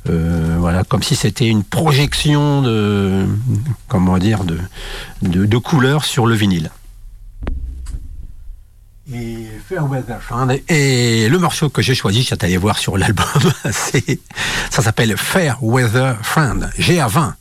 voilà, 0.05 0.83
comme 0.83 1.03
si 1.03 1.15
c'était 1.15 1.45
une 1.45 1.63
projection 1.63 2.63
de, 2.63 3.27
comment 3.87 4.17
dire, 4.17 4.43
de, 4.43 4.57
de, 5.21 5.45
de 5.45 5.57
couleurs 5.57 6.03
sur 6.03 6.25
le 6.25 6.33
vinyle. 6.33 6.71
Et, 9.13 9.47
Fairweather 9.67 10.21
Friend. 10.21 10.59
Et 10.67 11.29
le 11.29 11.37
morceau 11.39 11.69
que 11.69 11.81
j'ai 11.81 11.95
choisi, 11.95 12.23
suis 12.23 12.35
allé 12.41 12.57
voir 12.57 12.77
sur 12.77 12.97
l'album, 12.97 13.25
c'est, 13.71 14.19
ça 14.69 14.81
s'appelle 14.81 15.15
Fairweather 15.17 16.17
Friend, 16.21 16.69
GA20. 16.77 17.33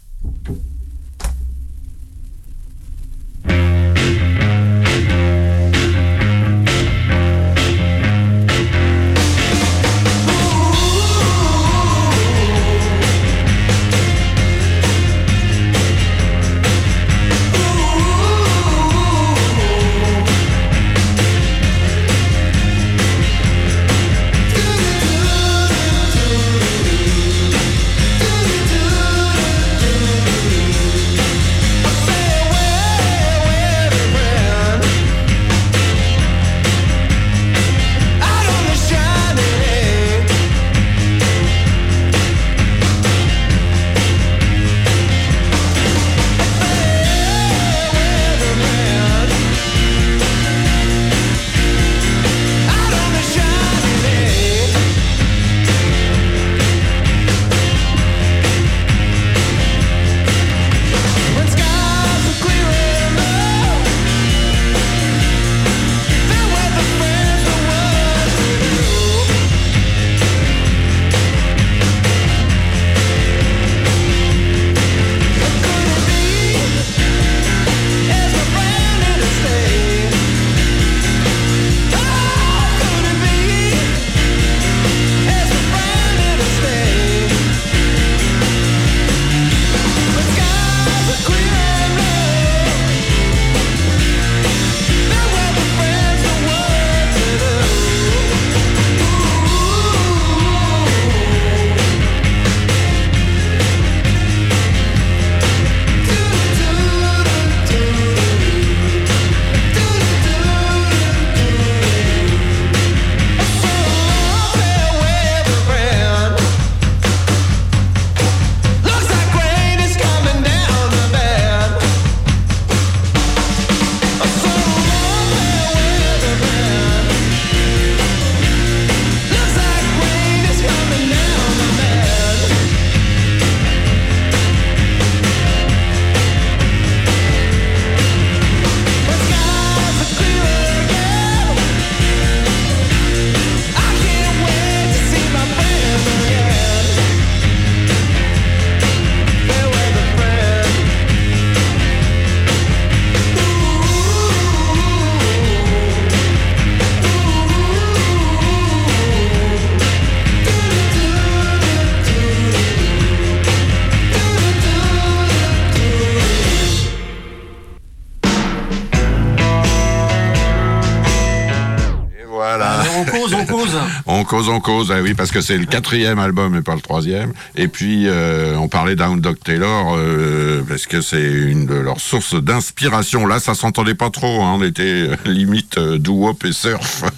Cause, 174.28 174.48
on 174.48 174.60
cause, 174.60 174.92
ah 174.92 175.00
oui, 175.02 175.14
parce 175.14 175.32
que 175.32 175.40
c'est 175.40 175.56
le 175.56 175.64
quatrième 175.64 176.18
album 176.18 176.54
et 176.54 176.60
pas 176.60 176.74
le 176.74 176.80
troisième. 176.80 177.32
Et 177.56 177.66
puis, 177.66 178.04
euh, 178.06 178.54
on 178.56 178.68
parlait 178.68 178.94
d'Hound 178.94 179.20
Dog 179.20 179.38
Taylor, 179.42 179.96
euh, 179.96 180.62
parce 180.68 180.86
que 180.86 181.00
c'est 181.00 181.24
une 181.24 181.66
de 181.66 181.74
leurs 181.74 182.00
sources 182.00 182.34
d'inspiration. 182.34 183.26
Là, 183.26 183.40
ça 183.40 183.54
s'entendait 183.54 183.94
pas 183.94 184.10
trop, 184.10 184.42
hein, 184.42 184.56
on 184.58 184.62
était 184.62 185.08
euh, 185.08 185.16
limite 185.24 185.78
doo-wop 185.78 186.44
et 186.44 186.52
surf. 186.52 187.04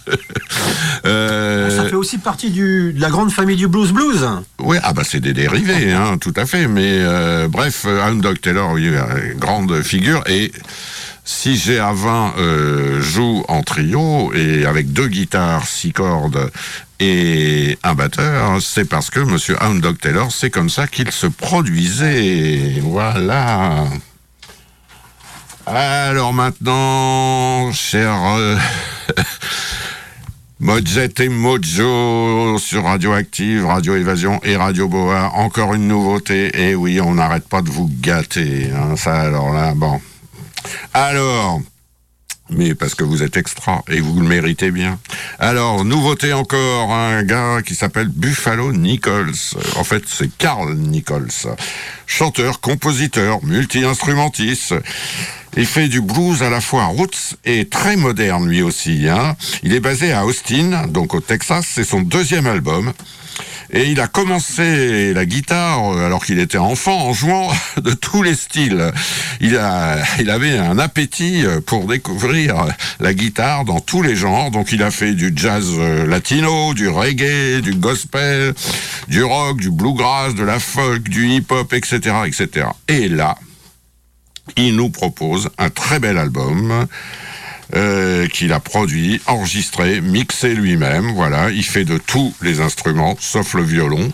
Ça 1.03 1.85
fait 1.89 1.95
aussi 1.95 2.19
partie 2.19 2.51
du, 2.51 2.93
de 2.93 3.01
la 3.01 3.11
grande 3.11 3.33
famille 3.33 3.57
du 3.57 3.69
blues 3.69 3.93
blues. 3.93 4.29
Oui, 4.59 4.77
ah 4.83 4.93
bah 4.93 5.03
c'est 5.05 5.21
des 5.21 5.33
dérivés, 5.33 5.93
hein, 5.93 6.19
tout 6.21 6.35
à 6.37 6.45
fait. 6.45 6.69
Mais 6.69 7.01
bref, 7.49 7.87
Hound 7.87 8.21
Dog 8.21 8.41
Taylor, 8.41 8.73
oui, 8.73 8.91
grande 9.37 9.83
figure. 9.83 10.23
Et 10.29 10.53
si 11.25 11.55
GA20 11.55 12.33
euh, 12.39 13.01
joue 13.01 13.45
en 13.49 13.63
trio 13.63 14.33
et 14.35 14.67
avec 14.67 14.93
deux 14.93 15.09
guitares, 15.09 15.67
six 15.67 15.93
cordes 15.93 16.51
et 16.99 17.79
un 17.83 17.95
batteur, 17.95 18.61
c'est 18.61 18.85
parce 18.85 19.11
que 19.11 19.21
Monsieur 19.21 19.57
Hound 19.63 19.81
Dog 19.81 19.99
Taylor, 19.99 20.31
c'est 20.31 20.51
comme 20.51 20.69
ça 20.69 20.87
qu'il 20.87 21.11
se 21.11 21.27
produisait. 21.27 22.81
Voilà. 22.83 23.87
Alors 25.67 26.33
maintenant, 26.33 27.73
cher 27.73 28.13
euh, 28.37 28.57
et 31.21 31.29
Mojo 31.29 32.59
sur 32.59 32.85
Radioactive, 32.85 33.65
Radio 33.67 33.97
Évasion 33.97 34.41
et 34.43 34.57
Radio 34.57 34.89
Boa. 34.89 35.31
Encore 35.35 35.75
une 35.75 35.89
nouveauté. 35.89 36.51
Et 36.61 36.75
oui, 36.75 37.01
on 37.01 37.15
n'arrête 37.15 37.49
pas 37.49 37.63
de 37.63 37.71
vous 37.71 37.91
gâter. 38.01 38.71
hein, 38.75 38.97
ça, 38.97 39.21
alors 39.21 39.53
là, 39.55 39.73
bon. 39.75 40.01
Alors, 40.93 41.61
mais 42.51 42.75
parce 42.75 42.95
que 42.95 43.05
vous 43.05 43.23
êtes 43.23 43.37
extra 43.37 43.83
et 43.89 44.01
vous 44.01 44.19
le 44.21 44.27
méritez 44.27 44.71
bien. 44.71 44.99
Alors, 45.39 45.85
nouveauté 45.85 46.33
encore, 46.33 46.93
un 46.93 47.23
gars 47.23 47.63
qui 47.65 47.75
s'appelle 47.75 48.09
Buffalo 48.09 48.73
Nichols. 48.73 49.35
En 49.77 49.85
fait, 49.85 50.03
c'est 50.07 50.31
Carl 50.37 50.75
Nichols. 50.75 51.31
Chanteur, 52.07 52.61
compositeur, 52.61 53.45
multi-instrumentiste. 53.45 54.75
Il 55.57 55.67
fait 55.67 55.89
du 55.89 56.01
blues 56.01 56.43
à 56.43 56.51
la 56.51 56.61
fois 56.61 56.87
roots 56.87 57.37
et 57.45 57.69
très 57.69 57.97
moderne 57.97 58.49
lui 58.49 58.63
aussi. 58.63 59.09
Hein. 59.09 59.37
Il 59.63 59.73
est 59.73 59.81
basé 59.81 60.13
à 60.13 60.25
Austin, 60.25 60.87
donc 60.89 61.15
au 61.15 61.21
Texas. 61.21 61.67
C'est 61.73 61.85
son 61.85 62.01
deuxième 62.01 62.47
album. 62.47 62.93
Et 63.73 63.91
il 63.91 64.01
a 64.01 64.09
commencé 64.09 65.15
la 65.15 65.25
guitare 65.25 65.93
euh, 65.93 66.07
alors 66.07 66.25
qu'il 66.25 66.41
était 66.41 66.59
enfant 66.59 67.07
en 67.07 67.13
jouant 67.13 67.49
de 67.83 67.93
tous 67.93 68.23
les 68.23 68.35
styles. 68.35 68.93
Il, 69.41 69.57
a, 69.57 69.99
il 70.19 70.31
avait 70.31 70.59
un 70.59 70.79
appétit 70.79 71.47
euh, 71.47 71.61
pour 71.61 71.87
découvrir 71.87 72.67
la 72.99 73.15
guitare 73.15 73.65
dans 73.65 73.79
tous 73.79 74.03
les 74.03 74.17
genres. 74.17 74.51
Donc 74.51 74.73
il 74.73 74.83
a 74.83 74.91
fait 74.91 75.15
du 75.15 75.33
jazz 75.37 75.69
euh, 75.79 76.07
latino, 76.07 76.75
du 76.75 76.89
reggae, 76.89 77.61
du 77.61 77.75
gospel, 77.75 78.55
du 79.07 79.23
rock, 79.23 79.59
du 79.59 79.71
bluegrass, 79.71 80.35
de 80.35 80.43
la 80.43 80.59
folk, 80.59 81.09
du 81.09 81.29
hip-hop, 81.29 81.73
etc., 81.73 82.17
etc. 82.27 82.67
Et 82.89 83.09
là, 83.09 83.39
il 84.57 84.75
nous 84.75 84.91
propose 84.91 85.49
un 85.59 85.71
très 85.71 86.01
bel 86.01 86.19
album 86.19 86.87
euh, 87.75 88.27
qu'il 88.29 88.53
a 88.53 88.61
produit, 88.61 89.21
enregistré, 89.27 90.01
mixé 90.01 90.55
lui-même. 90.55 91.13
Voilà, 91.15 91.51
il 91.51 91.65
fait 91.65 91.85
de 91.85 91.99
tous 91.99 92.35
les 92.43 92.61
instruments, 92.61 93.17
sauf 93.21 93.55
le 93.55 93.63
violon. 93.63 94.13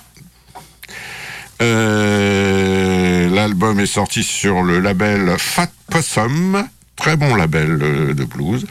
Euh, 1.62 3.28
L'album 3.30 3.80
est 3.80 3.86
sorti 3.86 4.22
sur 4.22 4.62
le 4.62 4.78
label 4.80 5.34
Fat 5.38 5.70
Possum. 5.90 6.66
Très 6.96 7.16
bon 7.18 7.34
label 7.34 7.78
de 7.78 8.24
blues. 8.24 8.64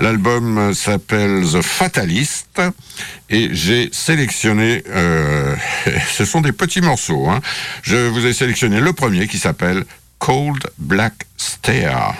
L'album 0.00 0.74
s'appelle 0.74 1.44
The 1.52 1.62
Fatalist 1.62 2.60
et 3.28 3.50
j'ai 3.52 3.90
sélectionné, 3.92 4.82
euh, 4.88 5.54
ce 6.12 6.24
sont 6.24 6.40
des 6.40 6.50
petits 6.50 6.80
morceaux. 6.80 7.28
hein. 7.28 7.40
Je 7.82 8.08
vous 8.08 8.26
ai 8.26 8.32
sélectionné 8.32 8.80
le 8.80 8.92
premier 8.92 9.28
qui 9.28 9.38
s'appelle 9.38 9.84
Cold 10.18 10.64
Black 10.78 11.14
Stare. 11.36 12.14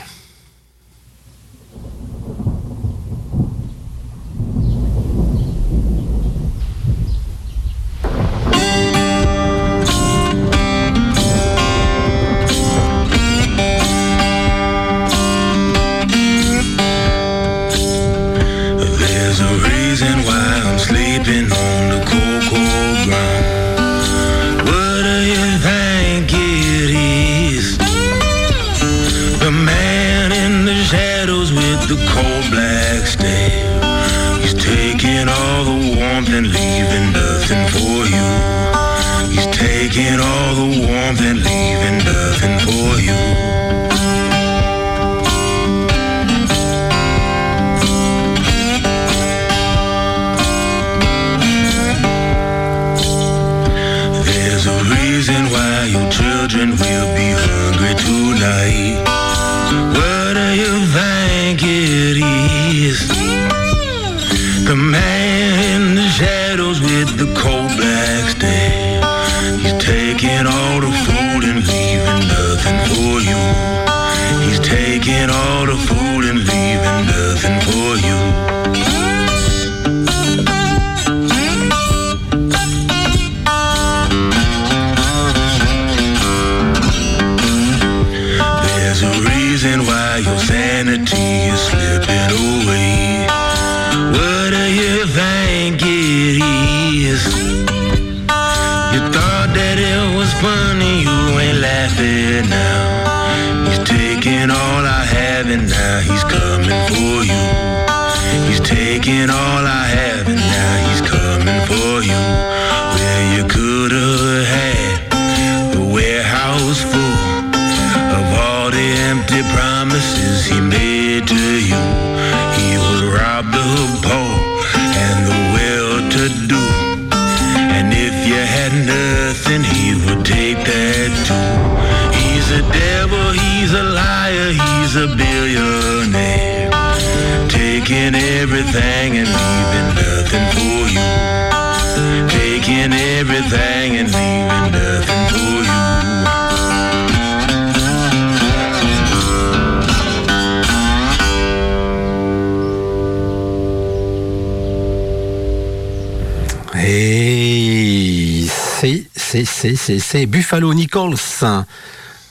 Et 156.79 158.47
c'est 158.49 159.07
c'est 159.15 159.45
c'est 159.45 159.75
c'est 159.75 159.99
c'est 159.99 160.27
Buffalo 160.27 160.73
Nichols. 160.73 161.17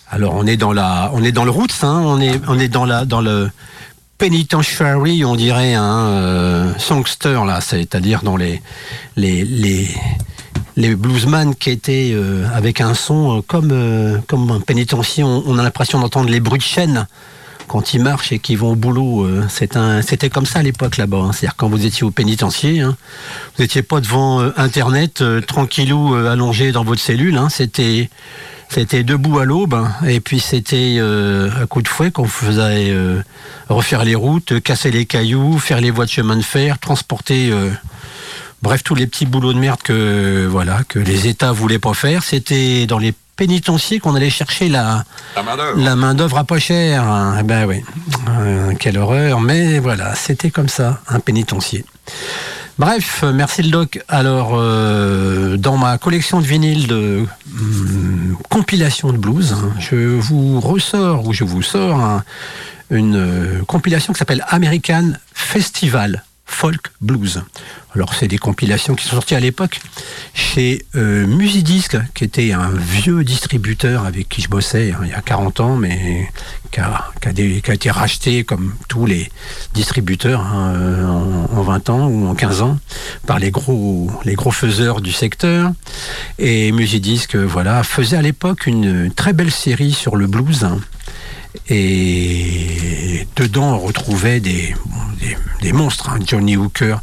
Alors 0.09 0.35
on 0.35 0.45
est 0.47 0.57
dans 0.57 0.71
la 0.71 1.11
on 1.13 1.23
est 1.23 1.31
dans 1.31 1.45
le 1.45 1.51
roots, 1.51 1.83
hein, 1.83 2.01
on 2.03 2.21
est 2.21 2.39
on 2.47 2.57
est 2.57 2.69
dans 2.69 2.85
la 2.85 3.05
dans 3.05 3.21
le 3.21 3.49
penitentiary, 4.17 5.23
on 5.25 5.35
dirait 5.35 5.73
un 5.75 6.07
euh, 6.07 6.73
songster 6.77 7.41
là, 7.45 7.61
c'est-à-dire 7.61 8.21
dans 8.23 8.37
les 8.37 8.61
les 9.17 9.43
les 9.43 9.89
les 10.77 10.95
bluesman 10.95 11.53
qui 11.53 11.71
étaient 11.71 12.11
euh, 12.13 12.47
avec 12.53 12.79
un 12.79 12.93
son 12.93 13.37
euh, 13.37 13.41
comme 13.45 13.71
euh, 13.71 14.19
comme 14.27 14.51
un 14.51 14.61
pénitencier, 14.61 15.23
on, 15.23 15.43
on 15.45 15.57
a 15.57 15.63
l'impression 15.63 15.99
d'entendre 15.99 16.29
les 16.29 16.39
bruits 16.39 16.59
de 16.59 16.63
chaîne 16.63 17.07
quand 17.69 17.93
ils 17.93 18.01
marchent 18.01 18.33
et 18.33 18.39
qu'ils 18.39 18.57
vont 18.57 18.71
au 18.71 18.75
boulot. 18.75 19.25
euh, 19.25 20.01
c'était 20.01 20.29
comme 20.29 20.45
ça 20.45 20.59
à 20.59 20.63
l'époque 20.63 20.97
là-bas. 20.97 21.17
hein. 21.19 21.31
C'est-à-dire 21.31 21.55
quand 21.55 21.69
vous 21.69 21.85
étiez 21.85 22.03
au 22.03 22.11
pénitencier, 22.11 22.81
hein, 22.81 22.97
vous 23.55 23.63
n'étiez 23.63 23.83
pas 23.83 24.01
devant 24.01 24.41
euh, 24.41 24.51
Internet, 24.57 25.21
euh, 25.21 25.39
tranquillou, 25.39 26.15
allongé 26.15 26.71
dans 26.73 26.83
votre 26.83 27.01
cellule. 27.01 27.37
hein. 27.37 27.47
C'était, 27.49 28.09
c'était 28.69 29.03
debout 29.03 29.39
à 29.39 29.45
l'aube. 29.45 29.87
Et 30.07 30.19
puis 30.19 30.39
c'était 30.39 30.99
à 30.99 31.65
coup 31.67 31.81
de 31.81 31.87
fouet 31.87 32.11
qu'on 32.11 32.27
faisait 32.27 32.93
refaire 33.69 34.03
les 34.03 34.15
routes, 34.15 34.59
casser 34.61 34.91
les 34.91 35.05
cailloux, 35.05 35.57
faire 35.59 35.79
les 35.79 35.91
voies 35.91 36.05
de 36.05 36.11
chemin 36.11 36.35
de 36.35 36.41
fer, 36.41 36.79
transporter. 36.79 37.51
Bref, 38.61 38.83
tous 38.83 38.93
les 38.95 39.07
petits 39.07 39.25
boulots 39.25 39.53
de 39.53 39.59
merde 39.59 39.81
que 39.81 40.45
voilà 40.49 40.81
que 40.87 40.99
les 40.99 41.27
États 41.27 41.51
voulaient 41.53 41.79
pas 41.79 41.93
faire, 41.93 42.23
c'était 42.23 42.85
dans 42.87 42.99
les 42.99 43.13
pénitenciers 43.43 43.99
qu'on 43.99 44.15
allait 44.15 44.29
chercher 44.41 44.67
la, 44.69 45.05
La 45.35 45.43
main-d'œuvre. 45.43 45.79
la 45.79 45.95
main 45.95 46.13
d'œuvre 46.13 46.37
à 46.39 46.43
pas 46.43 46.59
cher. 46.59 47.03
hein. 47.03 47.37
Eh 47.39 47.43
Ben 47.43 47.65
oui, 47.69 47.83
Euh, 48.39 48.73
quelle 48.79 48.97
horreur. 48.97 49.39
Mais 49.39 49.79
voilà, 49.79 50.13
c'était 50.15 50.51
comme 50.51 50.67
ça, 50.69 50.99
un 51.07 51.19
pénitencier. 51.19 51.85
Bref, 52.77 53.23
merci 53.33 53.61
le 53.63 53.69
doc. 53.71 53.99
Alors, 54.07 54.51
euh, 54.53 55.57
dans 55.57 55.77
ma 55.77 55.97
collection 55.97 56.39
de 56.41 56.45
vinyles 56.45 56.87
de 56.87 57.25
hum, 57.59 58.37
compilation 58.49 59.11
de 59.11 59.17
blues, 59.17 59.53
hein, 59.53 59.71
je 59.79 59.95
vous 60.27 60.59
ressors 60.59 61.25
ou 61.27 61.33
je 61.33 61.43
vous 61.43 61.61
sors 61.61 61.99
un- 61.99 62.23
une 62.89 63.15
euh, 63.17 63.61
compilation 63.67 64.13
qui 64.13 64.19
s'appelle 64.19 64.43
American 64.49 65.11
Festival 65.33 66.23
Folk 66.49 66.87
Blues. 67.01 67.43
Alors, 67.95 68.13
c'est 68.13 68.27
des 68.27 68.37
compilations 68.37 68.93
qui 68.95 69.05
sont 69.05 69.15
sorties 69.15 69.35
à 69.35 69.39
l'époque 69.39 69.79
chez 70.33 70.85
euh, 70.95 71.25
Musidisc, 71.25 71.97
qui 72.13 72.23
était 72.23 72.51
un 72.51 72.69
vieux 72.69 73.23
distributeur 73.23 74.05
avec 74.05 74.29
qui 74.29 74.41
je 74.41 74.49
bossais 74.49 74.91
hein, 74.91 74.99
il 75.03 75.09
y 75.09 75.13
a 75.13 75.21
40 75.21 75.59
ans, 75.59 75.75
mais 75.75 76.29
qui 76.71 76.79
a, 76.79 77.09
été 77.73 77.89
racheté 77.89 78.43
comme 78.43 78.75
tous 78.87 79.05
les 79.05 79.31
distributeurs 79.73 80.41
hein, 80.41 80.73
euh, 80.75 81.05
en, 81.07 81.49
en 81.57 81.61
20 81.63 81.89
ans 81.89 82.07
ou 82.07 82.27
en 82.27 82.35
15 82.35 82.61
ans 82.61 82.77
par 83.25 83.39
les 83.39 83.49
gros, 83.49 84.11
les 84.23 84.35
gros 84.35 84.51
faiseurs 84.51 85.01
du 85.01 85.11
secteur. 85.11 85.71
Et 86.37 86.71
Musidisc, 86.71 87.35
voilà, 87.35 87.83
faisait 87.83 88.17
à 88.17 88.21
l'époque 88.21 88.67
une 88.67 89.11
très 89.11 89.33
belle 89.33 89.51
série 89.51 89.93
sur 89.93 90.15
le 90.15 90.27
blues. 90.27 90.63
hein. 90.63 90.79
Et 91.67 93.27
dedans, 93.35 93.75
on 93.75 93.79
retrouvait 93.79 94.39
des, 94.39 94.73
monstres. 95.71 96.09
hein. 96.09 96.19
Johnny 96.25 96.57
Hooker, 96.57 96.97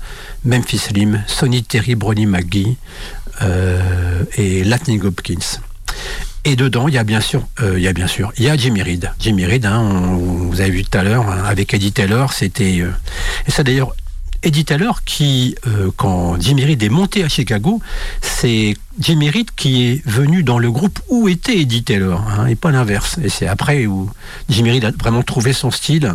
Memphis 0.45 0.79
Slim, 0.79 1.23
Sonny 1.27 1.63
Terry, 1.63 1.95
Bronnie 1.95 2.27
McGee 2.27 2.77
euh, 3.43 4.25
et 4.37 4.65
Lightning 4.65 5.03
Hopkins. 5.03 5.61
Et 6.45 6.57
dedans, 6.57 6.89
il 6.89 6.95
y 6.95 6.99
a 6.99 7.05
bien 7.05 7.21
sûr, 7.21 7.47
euh, 7.61 7.75
il 7.77 7.83
y 7.83 7.89
a 7.89 7.93
bien 7.93 8.07
sûr, 8.07 8.33
il 8.39 8.53
Jimmy 8.59 8.83
Reed. 8.83 9.11
Jimmy 9.19 9.47
Reed, 9.47 9.67
hein, 9.67 10.17
vous 10.19 10.61
avez 10.61 10.71
vu 10.71 10.85
tout 10.85 10.97
à 10.97 11.03
l'heure 11.03 11.29
hein, 11.29 11.43
avec 11.45 11.75
Eddie 11.75 11.93
Taylor, 11.93 12.33
c'était 12.33 12.81
euh, 12.81 12.91
et 13.47 13.51
ça 13.51 13.63
d'ailleurs. 13.63 13.95
Eddie 14.43 14.65
Taylor, 14.65 15.03
qui, 15.03 15.57
quand 15.97 16.41
Jimmy 16.41 16.67
Reed 16.67 16.81
est 16.81 16.89
monté 16.89 17.25
à 17.25 17.29
Chicago, 17.29 17.81
c'est 18.21 18.75
Jimmy 18.99 19.31
qui 19.57 19.85
est 19.89 20.07
venu 20.09 20.43
dans 20.43 20.59
le 20.59 20.71
groupe 20.71 21.01
où 21.09 21.29
était 21.29 21.59
Eddie 21.61 21.85
Taylor, 21.85 22.23
hein, 22.39 22.47
et 22.47 22.55
pas 22.55 22.71
l'inverse. 22.71 23.19
Et 23.23 23.29
c'est 23.29 23.47
après 23.47 23.87
où 23.87 24.11
Jimmy 24.49 24.85
a 24.85 24.91
vraiment 24.91 25.23
trouvé 25.23 25.53
son 25.53 25.71
style 25.71 26.15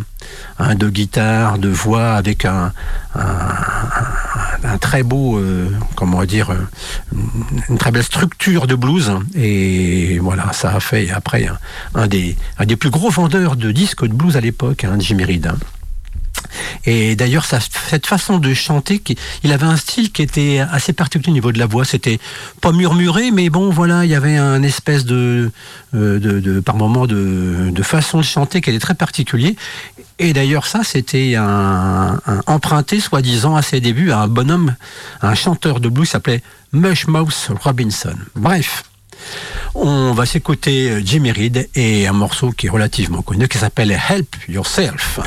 hein, 0.59 0.75
de 0.75 0.89
guitare, 0.89 1.59
de 1.59 1.69
voix, 1.69 2.13
avec 2.13 2.45
un, 2.45 2.73
un, 3.15 3.21
un- 4.63 4.77
très 4.79 5.03
beau, 5.03 5.37
euh, 5.37 5.69
comment 5.95 6.23
dire, 6.25 6.49
euh, 6.51 6.67
une 7.69 7.77
très 7.77 7.91
belle 7.91 8.03
structure 8.03 8.65
de 8.67 8.75
blues. 8.75 9.11
Et 9.35 10.17
voilà, 10.19 10.51
ça 10.53 10.73
a 10.75 10.79
fait 10.79 11.11
après 11.11 11.47
un, 11.47 11.57
un 11.95 12.07
des, 12.07 12.35
plus 12.77 12.89
gros 12.89 13.09
vendeurs 13.11 13.55
de 13.57 13.71
disques 13.71 14.05
de 14.07 14.13
blues 14.13 14.37
à 14.37 14.41
l'époque, 14.41 14.83
hein, 14.85 14.95
Jimmy 14.99 15.23
Reed. 15.23 15.51
Et 16.85 17.15
d'ailleurs, 17.15 17.45
cette 17.45 18.05
façon 18.05 18.37
de 18.37 18.53
chanter, 18.53 19.01
il 19.43 19.51
avait 19.51 19.65
un 19.65 19.77
style 19.77 20.11
qui 20.11 20.21
était 20.21 20.59
assez 20.71 20.93
particulier 20.93 21.31
au 21.31 21.33
niveau 21.33 21.51
de 21.51 21.59
la 21.59 21.65
voix. 21.65 21.85
C'était 21.85 22.19
pas 22.59 22.71
murmuré, 22.71 23.31
mais 23.31 23.49
bon, 23.49 23.69
voilà, 23.69 24.05
il 24.05 24.11
y 24.11 24.15
avait 24.15 24.37
un 24.37 24.63
espèce 24.63 25.05
de, 25.05 25.51
euh, 25.95 26.19
de, 26.19 26.59
par 26.59 26.75
moment, 26.75 27.07
de, 27.07 27.71
façon 27.83 28.19
de 28.19 28.23
chanter 28.23 28.61
qui 28.61 28.69
était 28.69 28.79
très 28.79 28.95
particulier. 28.95 29.55
Et 30.19 30.33
d'ailleurs, 30.33 30.67
ça, 30.67 30.83
c'était 30.83 31.35
un, 31.35 32.19
un 32.25 32.41
emprunté, 32.45 32.99
soi-disant, 32.99 33.55
à 33.55 33.61
ses 33.61 33.81
débuts, 33.81 34.11
à 34.11 34.19
un 34.19 34.27
bonhomme, 34.27 34.75
un 35.21 35.35
chanteur 35.35 35.79
de 35.79 35.89
blues 35.89 36.05
qui 36.07 36.11
s'appelait 36.11 36.43
Mushmouth 36.73 37.51
Robinson. 37.61 38.15
Bref. 38.35 38.83
On 39.75 40.13
va 40.13 40.25
s'écouter 40.25 41.01
Jimmy 41.05 41.31
Reed 41.31 41.69
et 41.75 42.07
un 42.07 42.13
morceau 42.13 42.51
qui 42.51 42.67
est 42.67 42.69
relativement 42.69 43.21
connu 43.21 43.47
qui 43.47 43.57
s'appelle 43.57 43.91
Help 44.09 44.35
Yourself. 44.49 45.19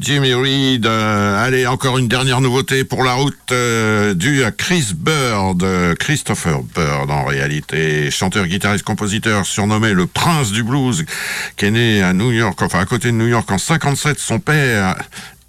Jimmy 0.00 0.32
Reed. 0.32 0.86
Euh, 0.86 1.44
allez, 1.44 1.66
encore 1.66 1.98
une 1.98 2.08
dernière 2.08 2.40
nouveauté 2.40 2.82
pour 2.84 3.04
la 3.04 3.12
route 3.14 3.34
euh, 3.52 4.14
due 4.14 4.42
à 4.42 4.50
Chris 4.50 4.92
Bird, 4.96 5.62
euh, 5.62 5.94
Christopher 5.94 6.62
Bird 6.62 7.10
en 7.10 7.24
réalité, 7.24 8.10
chanteur, 8.10 8.46
guitariste, 8.46 8.84
compositeur, 8.84 9.44
surnommé 9.44 9.92
le 9.92 10.06
prince 10.06 10.50
du 10.50 10.62
blues, 10.62 11.04
qui 11.56 11.66
est 11.66 11.70
né 11.70 12.02
à 12.02 12.14
New 12.14 12.32
York, 12.32 12.60
enfin 12.62 12.80
à 12.80 12.86
côté 12.86 13.08
de 13.08 13.16
New 13.16 13.28
York 13.28 13.50
en 13.50 13.58
57. 13.58 14.18
Son 14.18 14.38
père 14.38 14.96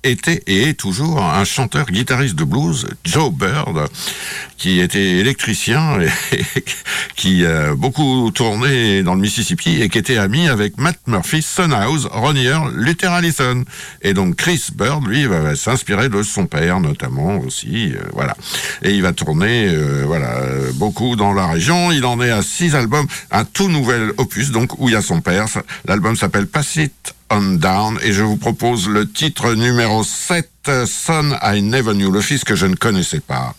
était 0.05 0.43
et 0.47 0.69
est 0.69 0.73
toujours 0.73 1.21
un 1.21 1.43
chanteur 1.43 1.87
guitariste 1.87 2.35
de 2.35 2.43
blues, 2.43 2.87
Joe 3.03 3.31
Bird, 3.31 3.89
qui 4.57 4.79
était 4.79 5.17
électricien 5.17 5.99
et 5.99 6.09
qui 7.15 7.45
a 7.45 7.75
beaucoup 7.75 8.31
tourné 8.31 9.03
dans 9.03 9.15
le 9.15 9.21
Mississippi 9.21 9.81
et 9.81 9.89
qui 9.89 9.97
était 9.97 10.17
ami 10.17 10.47
avec 10.47 10.77
Matt 10.77 10.99
Murphy, 11.07 11.41
Son 11.41 11.71
House, 11.71 12.07
Ronnie 12.11 12.45
Earl, 12.45 12.73
Luther 12.75 13.11
Allison. 13.11 13.63
Et 14.01 14.13
donc 14.13 14.35
Chris 14.35 14.67
Bird, 14.73 15.05
lui, 15.07 15.25
va 15.25 15.55
s'inspirer 15.55 16.09
de 16.09 16.21
son 16.23 16.45
père 16.45 16.79
notamment 16.79 17.37
aussi, 17.39 17.93
euh, 17.93 18.01
voilà. 18.13 18.35
Et 18.83 18.91
il 18.91 19.01
va 19.01 19.13
tourner, 19.13 19.67
euh, 19.67 20.03
voilà, 20.05 20.39
beaucoup 20.75 21.15
dans 21.15 21.33
la 21.33 21.47
région. 21.47 21.91
Il 21.91 22.05
en 22.05 22.21
est 22.21 22.31
à 22.31 22.41
six 22.41 22.75
albums, 22.75 23.07
un 23.31 23.45
tout 23.45 23.69
nouvel 23.69 24.11
opus, 24.17 24.51
donc 24.51 24.79
où 24.79 24.89
il 24.89 24.93
y 24.93 24.95
a 24.95 25.01
son 25.01 25.21
père. 25.21 25.45
L'album 25.87 26.15
s'appelle 26.15 26.47
Pass 26.47 26.75
It 26.77 27.15
on 27.29 27.57
Down 27.57 27.99
et 28.03 28.11
je 28.13 28.23
vous 28.23 28.37
propose 28.37 28.87
le 28.87 29.09
titre 29.09 29.53
numéro 29.53 30.03
7, 30.03 30.49
Son 30.85 31.37
I 31.41 31.61
Never 31.61 31.93
Knew, 31.93 32.11
le 32.11 32.21
fils 32.21 32.43
que 32.43 32.55
je 32.55 32.65
ne 32.65 32.75
connaissais 32.75 33.19
pas. 33.19 33.55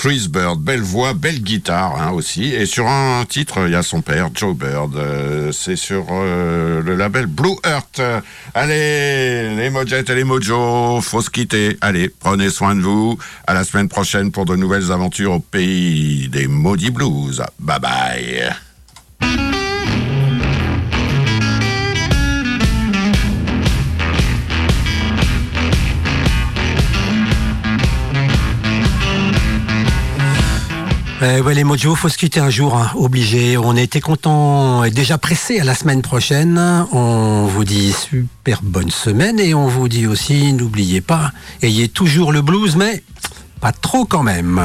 Chris 0.00 0.28
Bird, 0.30 0.58
belle 0.58 0.80
voix, 0.80 1.12
belle 1.12 1.42
guitare 1.42 2.00
hein, 2.00 2.12
aussi. 2.12 2.54
Et 2.54 2.64
sur 2.64 2.86
un 2.86 3.22
titre, 3.28 3.66
il 3.66 3.72
y 3.72 3.74
a 3.74 3.82
son 3.82 4.00
père, 4.00 4.30
Joe 4.34 4.56
Bird. 4.56 4.96
Euh, 4.96 5.52
c'est 5.52 5.76
sur 5.76 6.06
euh, 6.10 6.80
le 6.82 6.96
label 6.96 7.26
Blue 7.26 7.56
Earth. 7.66 8.00
Allez, 8.54 9.54
les 9.54 9.68
Mojettes 9.68 10.08
et 10.08 10.14
les 10.14 10.24
Mojo, 10.24 11.02
faut 11.02 11.20
se 11.20 11.28
quitter. 11.28 11.76
Allez, 11.82 12.08
prenez 12.08 12.48
soin 12.48 12.74
de 12.74 12.80
vous. 12.80 13.18
À 13.46 13.52
la 13.52 13.62
semaine 13.62 13.90
prochaine 13.90 14.32
pour 14.32 14.46
de 14.46 14.56
nouvelles 14.56 14.90
aventures 14.90 15.32
au 15.32 15.40
pays 15.40 16.30
des 16.30 16.46
maudits 16.46 16.90
blues. 16.90 17.42
Bye 17.58 17.80
bye. 17.80 18.69
Ouais, 31.20 31.54
les 31.54 31.64
Mojo, 31.64 31.94
faut 31.94 32.08
se 32.08 32.16
quitter 32.16 32.40
un 32.40 32.48
jour, 32.48 32.74
hein, 32.74 32.92
obligé. 32.94 33.58
On 33.58 33.76
était 33.76 34.00
content 34.00 34.84
et 34.84 34.90
déjà 34.90 35.18
pressé 35.18 35.60
à 35.60 35.64
la 35.64 35.74
semaine 35.74 36.00
prochaine. 36.00 36.58
On 36.92 37.44
vous 37.44 37.64
dit 37.64 37.92
super 37.92 38.60
bonne 38.62 38.90
semaine 38.90 39.38
et 39.38 39.52
on 39.52 39.66
vous 39.66 39.86
dit 39.88 40.06
aussi, 40.06 40.54
n'oubliez 40.54 41.02
pas, 41.02 41.32
ayez 41.60 41.88
toujours 41.88 42.32
le 42.32 42.40
blues, 42.40 42.76
mais 42.76 43.02
pas 43.60 43.72
trop 43.72 44.06
quand 44.06 44.22
même. 44.22 44.62